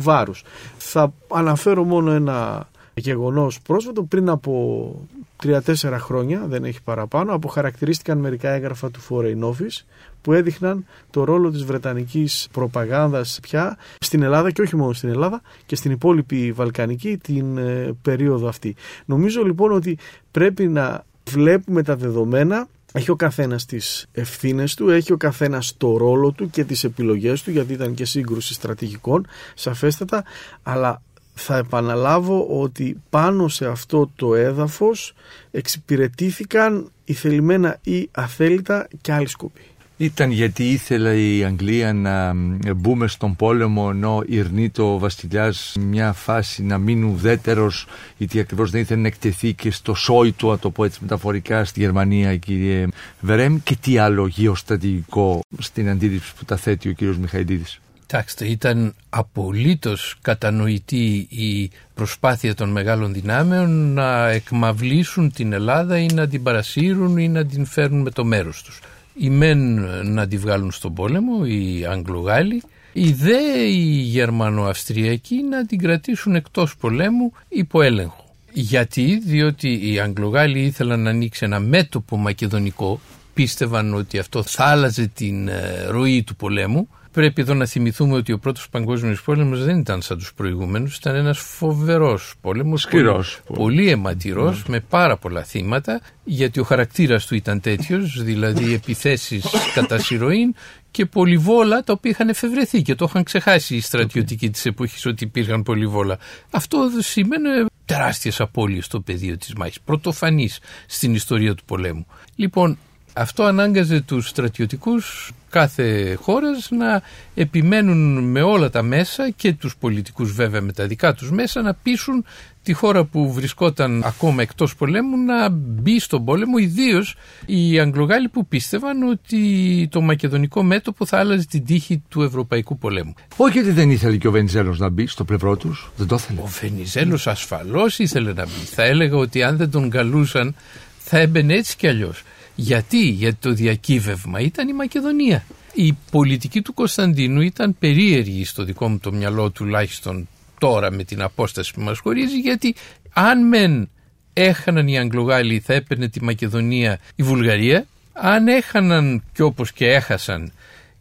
[0.00, 0.44] βάρους.
[0.78, 4.94] Θα αναφέρω μόνο ένα γεγονός πρόσφατο πριν από
[5.42, 5.60] 3-4
[5.98, 9.84] χρόνια, δεν έχει παραπάνω, αποχαρακτηρίστηκαν μερικά έγγραφα του Foreign Office
[10.22, 15.42] που έδειχναν το ρόλο της βρετανικής προπαγάνδας πια στην Ελλάδα και όχι μόνο στην Ελλάδα
[15.66, 18.74] και στην υπόλοιπη Βαλκανική την ε, περίοδο αυτή.
[19.04, 19.98] Νομίζω λοιπόν ότι
[20.30, 25.96] πρέπει να βλέπουμε τα δεδομένα έχει ο καθένας τις ευθύνες του, έχει ο καθένας το
[25.96, 30.24] ρόλο του και τις επιλογές του, γιατί ήταν και σύγκρουση στρατηγικών, σαφέστατα,
[30.62, 31.02] αλλά
[31.34, 35.14] θα επαναλάβω ότι πάνω σε αυτό το έδαφος
[35.50, 39.60] εξυπηρετήθηκαν ηθελημένα ή αθέλητα και άλλοι σκοποί.
[39.96, 42.34] Ήταν γιατί ήθελε η Αγγλία να
[42.76, 48.80] μπούμε στον πόλεμο ενώ ηρνεί ο βασιλιάς μια φάση να μείνει ουδέτερος γιατί ακριβώς δεν
[48.80, 52.86] ήθελε να εκτεθεί και στο σόι του, να το πω έτσι μεταφορικά, στη Γερμανία κύριε
[53.20, 57.80] Βερέμ και τι άλλο γεωστρατηγικό στην αντίληψη που τα θέτει ο κύριος Μιχαηλίδης.
[58.06, 66.28] Κοιτάξτε, ήταν απολύτως κατανοητή η προσπάθεια των μεγάλων δυνάμεων να εκμαυλήσουν την Ελλάδα ή να
[66.28, 68.80] την παρασύρουν ή να την φέρουν με το μέρος τους.
[69.14, 75.78] Οι μεν να τη βγάλουν στον πόλεμο, οι Αγγλογάλοι, οι δε οι Γερμανοαυστριακοί να την
[75.78, 78.24] κρατήσουν εκτός πολέμου υπό έλεγχο.
[78.52, 83.00] Γιατί, διότι οι Αγγλογάλοι ήθελαν να ανοίξει ένα μέτωπο μακεδονικό,
[83.34, 88.32] πίστευαν ότι αυτό θα άλλαζε την ε, ροή του πολέμου Πρέπει εδώ να θυμηθούμε ότι
[88.32, 93.40] ο πρώτος παγκόσμιος πόλεμος δεν ήταν σαν τους προηγούμενους, ήταν ένας φοβερός πόλεμος, Σκληρός.
[93.46, 94.74] πολύ, πολύ αιματηρός, ναι.
[94.74, 99.44] με πάρα πολλά θύματα, γιατί ο χαρακτήρας του ήταν τέτοιος, δηλαδή επιθέσεις
[99.74, 100.54] κατά σειροήν
[100.90, 105.24] και πολυβόλα τα οποία είχαν εφευρεθεί και το είχαν ξεχάσει οι στρατιωτικοί της εποχής ότι
[105.24, 106.18] υπήρχαν πολυβόλα.
[106.50, 107.48] Αυτό σημαίνει
[107.84, 112.06] τεράστιες απώλειες στο πεδίο της μάχης, πρωτοφανής στην ιστορία του πολέμου.
[112.34, 112.78] Λοιπόν,
[113.12, 117.02] αυτό ανάγκαζε τους στρατιωτικούς κάθε χώρας να
[117.34, 121.74] επιμένουν με όλα τα μέσα και τους πολιτικούς βέβαια με τα δικά τους μέσα να
[121.74, 122.24] πείσουν
[122.62, 127.14] τη χώρα που βρισκόταν ακόμα εκτός πολέμου να μπει στον πόλεμο ιδίως
[127.46, 133.14] οι Αγγλογάλοι που πίστευαν ότι το μακεδονικό μέτωπο θα άλλαζε την τύχη του ευρωπαϊκού πολέμου.
[133.36, 136.40] Όχι γιατί δεν ήθελε και ο Βενιζέλος να μπει στο πλευρό τους, δεν το ήθελε.
[136.40, 138.64] Ο Βενιζέλος ασφαλώς ήθελε να μπει.
[138.64, 140.54] Θα έλεγα ότι αν δεν τον καλούσαν
[140.98, 142.22] θα έμπαινε έτσι κι αλλιώς.
[142.54, 145.44] Γιατί, γιατί το διακύβευμα ήταν η Μακεδονία.
[145.74, 150.28] Η πολιτική του Κωνσταντίνου ήταν περίεργη στο δικό μου το μυαλό τουλάχιστον
[150.58, 152.74] τώρα με την απόσταση που μας χωρίζει γιατί
[153.12, 153.90] αν μεν
[154.32, 160.52] έχαναν οι Αγγλογάλοι θα έπαιρνε τη Μακεδονία η Βουλγαρία αν έχαναν και όπως και έχασαν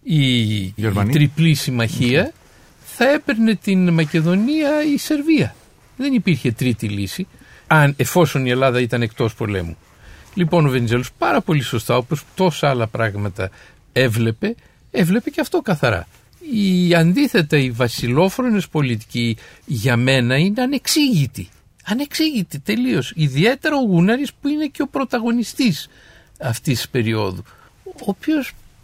[0.03, 0.75] η, η
[1.11, 2.31] τριπλή συμμαχία
[2.83, 5.55] θα έπαιρνε την Μακεδονία η Σερβία.
[5.97, 7.27] Δεν υπήρχε τρίτη λύση
[7.67, 9.77] αν, εφόσον η Ελλάδα ήταν εκτός πολέμου.
[10.33, 13.49] Λοιπόν, ο Βενιζέλος πάρα πολύ σωστά, όπως τόσα άλλα πράγματα
[13.91, 14.55] έβλεπε,
[14.91, 16.07] έβλεπε και αυτό καθαρά.
[16.53, 21.49] Η αντίθετα οι βασιλόφρονες πολιτικοί για μένα είναι ανεξήγητοι.
[21.85, 23.13] Ανεξήγητοι τελείως.
[23.15, 25.89] Ιδιαίτερα ο Γούναρης που είναι και ο πρωταγωνιστής
[26.39, 27.43] αυτής της περίοδου.
[28.05, 28.13] Ο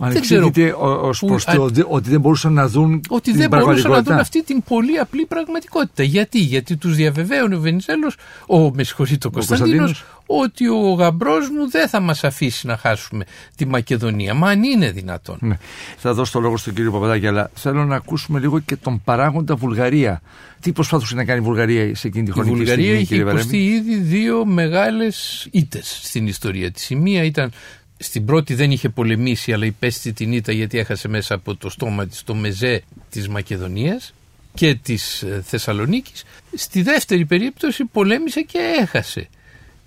[0.05, 4.17] οποίος Ανεξήγητη ως προς το ότι δεν μπορούσαν να δουν ότι δεν μπορούσαν να δουν
[4.17, 6.03] αυτή την πολύ απλή πραγματικότητα.
[6.03, 8.15] Γιατί, Γιατί τους διαβεβαίωνε ο Βενιζέλος,
[8.47, 13.25] ο, με συγχωρείτε ο, Κωνσταντίνος, ότι ο γαμπρός μου δεν θα μας αφήσει να χάσουμε
[13.55, 14.33] τη Μακεδονία.
[14.33, 15.37] Μα αν είναι δυνατόν.
[15.41, 15.57] Ναι.
[15.97, 19.55] Θα δώσω το λόγο στον κύριο Παπαδάκη, αλλά θέλω να ακούσουμε λίγο και τον παράγοντα
[19.55, 20.21] Βουλγαρία.
[20.59, 23.95] Τι προσπάθησε να κάνει η Βουλγαρία σε εκείνη τη χρονική Η Βουλγαρία είχε υποστεί ήδη
[23.95, 26.89] δύο μεγάλες ήττες στην ιστορία της.
[26.89, 27.51] Η μία ήταν
[27.97, 32.07] στην πρώτη δεν είχε πολεμήσει αλλά υπέστη την ήττα γιατί έχασε μέσα από το στόμα
[32.07, 34.13] της το μεζέ της Μακεδονίας
[34.53, 36.23] και της ε, Θεσσαλονίκης.
[36.53, 39.29] Στη δεύτερη περίπτωση πολέμησε και έχασε.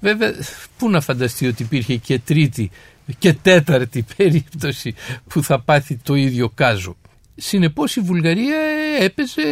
[0.01, 0.35] Βέβαια,
[0.79, 2.71] πού να φανταστεί ότι υπήρχε και τρίτη
[3.19, 4.95] και τέταρτη περίπτωση
[5.29, 6.97] που θα πάθει το ίδιο κάζο.
[7.37, 8.59] Συνεπώς η Βουλγαρία
[8.99, 9.43] έπαιζε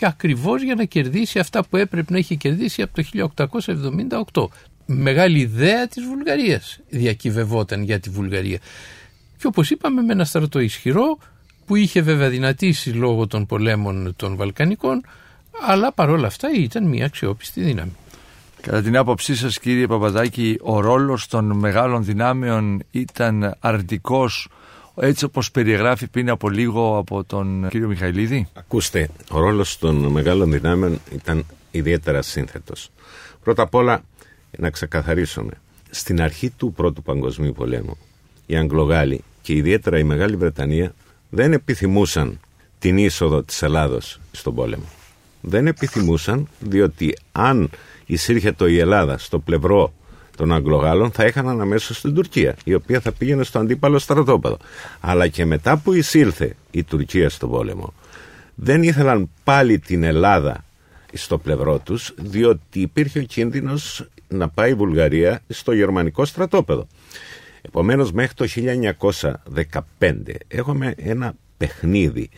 [0.00, 3.30] ακριβώς για να κερδίσει αυτά που έπρεπε να έχει κερδίσει από το
[4.32, 8.58] 1878 μεγάλη ιδέα της Βουλγαρίας διακυβευόταν για τη Βουλγαρία.
[9.38, 11.18] Και όπως είπαμε με ένα στρατό ισχυρό
[11.66, 15.04] που είχε βέβαια δυνατήσει λόγω των πολέμων των Βαλκανικών
[15.66, 17.96] αλλά παρόλα αυτά ήταν μια αξιόπιστη δύναμη.
[18.60, 24.48] Κατά την άποψή σας κύριε Παπαδάκη ο ρόλος των μεγάλων δυνάμεων ήταν αρνητικός
[25.00, 30.50] έτσι όπως περιγράφει πριν από λίγο από τον κύριο Μιχαηλίδη; Ακούστε, ο ρόλος των μεγάλων
[30.50, 32.90] δυνάμεων ήταν ιδιαίτερα σύνθετος.
[33.42, 34.02] Πρώτα απ' όλα
[34.56, 35.52] να ξεκαθαρίσουμε.
[35.90, 37.96] Στην αρχή του Πρώτου Παγκοσμίου Πολέμου,
[38.46, 40.94] οι Αγγλογάλοι και ιδιαίτερα η Μεγάλη Βρετανία
[41.30, 42.40] δεν επιθυμούσαν
[42.78, 44.84] την είσοδο της Ελλάδος στον πόλεμο.
[45.40, 47.70] Δεν επιθυμούσαν διότι αν
[48.06, 49.92] εισήρχε το η Ελλάδα στο πλευρό
[50.36, 54.56] των Αγγλογάλων θα έχαναν αμέσως στην Τουρκία, η οποία θα πήγαινε στο αντίπαλο στρατόπεδο.
[55.00, 57.92] Αλλά και μετά που εισήλθε η Τουρκία στον πόλεμο,
[58.54, 60.64] δεν ήθελαν πάλι την Ελλάδα
[61.12, 66.86] στο πλευρό τους, διότι υπήρχε ο κίνδυνος να πάει η Βουλγαρία στο γερμανικό στρατόπεδο.
[67.62, 68.46] Επομένως μέχρι το
[69.98, 70.12] 1915
[70.48, 72.30] έχουμε ένα παιχνίδι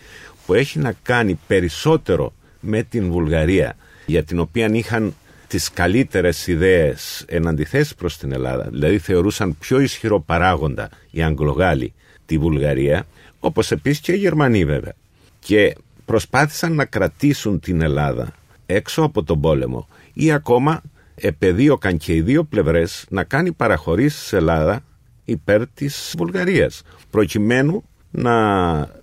[0.46, 3.76] που έχει να κάνει περισσότερο με την Βουλγαρία
[4.06, 5.14] για την οποία είχαν
[5.46, 11.92] τις καλύτερες ιδέες εν αντιθέσει προς την Ελλάδα δηλαδή θεωρούσαν πιο ισχυρό παράγοντα οι Αγγλογάλοι
[12.26, 13.06] τη Βουλγαρία
[13.40, 14.94] όπως επίσης και οι Γερμανοί βέβαια
[15.38, 18.34] και προσπάθησαν να κρατήσουν την Ελλάδα
[18.66, 20.82] έξω από τον πόλεμο ή ακόμα
[21.20, 24.80] επεδίωκαν και οι δύο πλευρές να κάνει παραχωρήσεις σε Ελλάδα
[25.24, 28.32] υπέρ της Βουλγαρίας προκειμένου να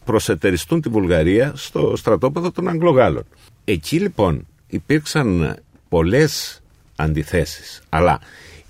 [0.05, 3.24] προσετεριστούν τη Βουλγαρία στο στρατόπεδο των Αγγλογάλων.
[3.66, 5.57] Εκεί λοιπόν υπήρξαν
[5.89, 6.61] πολλές
[6.95, 8.20] αντιθέσεις αλλά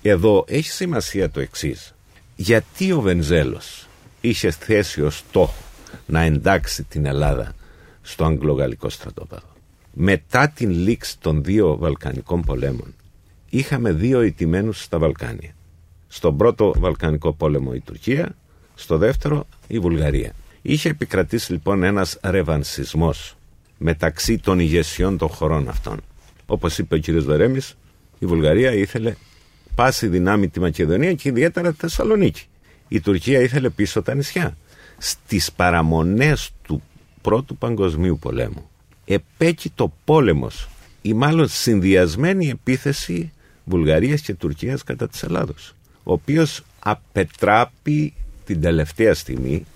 [0.02, 1.94] εδώ έχει σημασία το εξής
[2.36, 3.88] γιατί ο Βενζέλος
[4.20, 5.62] είχε θέσει ως στόχο
[6.06, 7.52] να εντάξει την Ελλάδα
[8.02, 9.46] στο Αγγλογαλλικό στρατόπεδο;
[9.92, 12.94] Μετά την λήξη των δύο Βαλκανικών πολέμων
[13.58, 15.54] είχαμε δύο ιτημένους στα Βαλκάνια.
[16.08, 18.34] Στον πρώτο Βαλκανικό πόλεμο η Τουρκία,
[18.74, 20.32] στο δεύτερο η Βουλγαρία.
[20.62, 23.36] Είχε επικρατήσει λοιπόν ένας ρεβανσισμός
[23.78, 26.00] μεταξύ των ηγεσιών των χωρών αυτών.
[26.46, 27.10] Όπως είπε ο κ.
[27.10, 27.76] Βερέμης,
[28.18, 29.14] η Βουλγαρία ήθελε
[29.74, 32.42] πάση δυνάμει τη Μακεδονία και ιδιαίτερα τη Θεσσαλονίκη.
[32.88, 34.56] Η Τουρκία ήθελε πίσω τα νησιά.
[34.98, 36.82] Στις παραμονές του
[37.20, 38.70] Πρώτου Παγκοσμίου Πολέμου
[39.06, 40.68] επέκειτο πόλεμος
[41.02, 43.32] ή μάλλον συνδυασμένη επίθεση
[43.68, 45.74] Βουλγαρίας και Τουρκίας κατά της Ελλάδος
[46.06, 48.14] ο οποίος απετράπει
[48.44, 49.66] την τελευταία στιγμή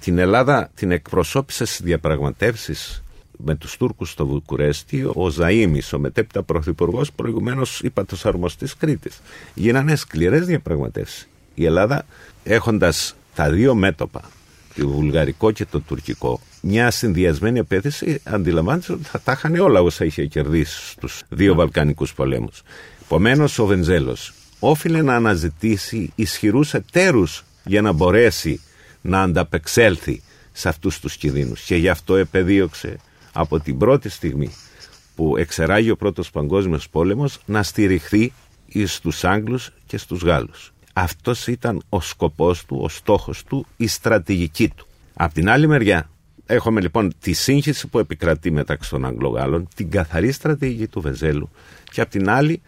[0.00, 3.02] την Ελλάδα την εκπροσώπησε στις διαπραγματεύσεις
[3.44, 5.02] με τους Τούρκους στο Βουκουρέστι.
[5.04, 9.20] Ο Ζαΐμις, ο μετέπειτα πρωθυπουργός προηγουμένως είπατος αρμοστής Κρήτης.
[9.54, 11.28] Γίνανε σκληρές διαπραγματεύσεις.
[11.54, 12.04] Η Ελλάδα
[12.44, 14.20] έχοντας τα δύο μέτωπα
[14.74, 20.04] το βουλγαρικό και το τουρκικό μια συνδυασμένη επέθεση αντιλαμβάνεται ότι θα τα είχαν όλα όσα
[20.04, 22.62] είχε κερδίσει στους δύο Βαλκανικούς πολέμους
[23.12, 28.60] Επομένως, ο Βενζέλος όφιλε να αναζητήσει ισχυρούς εταίρους για να μπορέσει
[29.00, 32.96] να ανταπεξέλθει σε αυτούς τους κινδύνους και γι' αυτό επεδίωξε
[33.32, 34.50] από την πρώτη στιγμή
[35.14, 38.32] που εξεράγει ο πρώτος παγκόσμιος πόλεμος να στηριχθεί
[38.84, 40.72] στους Άγγλους και στους Γάλλους.
[40.92, 44.86] Αυτός ήταν ο σκοπός του, ο στόχος του, η στρατηγική του.
[45.14, 46.10] Απ' την άλλη μεριά
[46.46, 51.50] έχουμε λοιπόν τη σύγχυση που επικρατεί μεταξύ των Αγγλογάλων, την καθαρή στρατηγική του Βεζέλου
[51.90, 52.62] και απ' την άλλη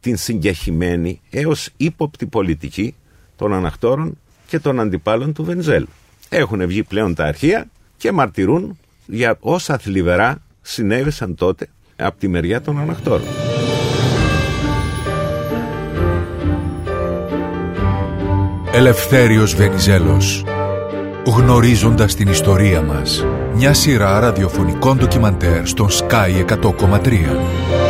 [0.00, 2.94] την συγκεχημένη έως ύποπτη πολιτική
[3.36, 5.86] των ανακτόρων και των αντιπάλων του Βενζέλ.
[6.28, 12.60] Έχουν βγει πλέον τα αρχεία και μαρτυρούν για όσα θλιβερά συνέβησαν τότε από τη μεριά
[12.60, 13.26] των ανακτόρων.
[18.72, 20.44] Ελευθέριος Βενιζέλος
[21.26, 23.24] Γνωρίζοντας την ιστορία μας
[23.54, 27.89] Μια σειρά ραδιοφωνικών ντοκιμαντέρ στον Sky 100,3.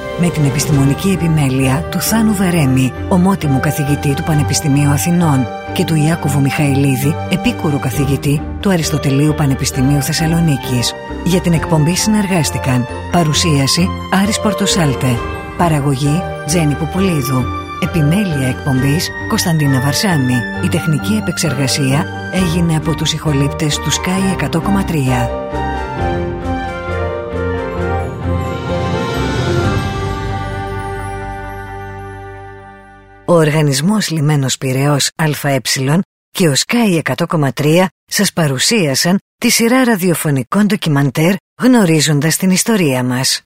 [0.19, 6.41] με την επιστημονική επιμέλεια του Θάνου Βερέμι, ομότιμου καθηγητή του Πανεπιστημίου Αθηνών και του Ιάκωβου
[6.41, 10.93] Μιχαηλίδη, επίκουρου καθηγητή του Αριστοτελείου Πανεπιστημίου Θεσσαλονίκης.
[11.23, 13.87] Για την εκπομπή συνεργάστηκαν Παρουσίαση
[14.21, 15.07] Άρης Πορτοσάλτε
[15.57, 17.43] Παραγωγή Τζένι Πουπουλίδου
[17.83, 25.60] Επιμέλεια εκπομπής Κωνσταντίνα Βαρσάμι Η τεχνική επεξεργασία έγινε από τους ηχολήπτες του Sky 100,3
[33.31, 35.59] Ο Οργανισμός Λιμένος Πυραιός ΑΕ
[36.29, 43.41] και ο Sky 100,3 σας παρουσίασαν τη σειρά ραδιοφωνικών ντοκιμαντέρ γνωρίζοντας την ιστορία μας.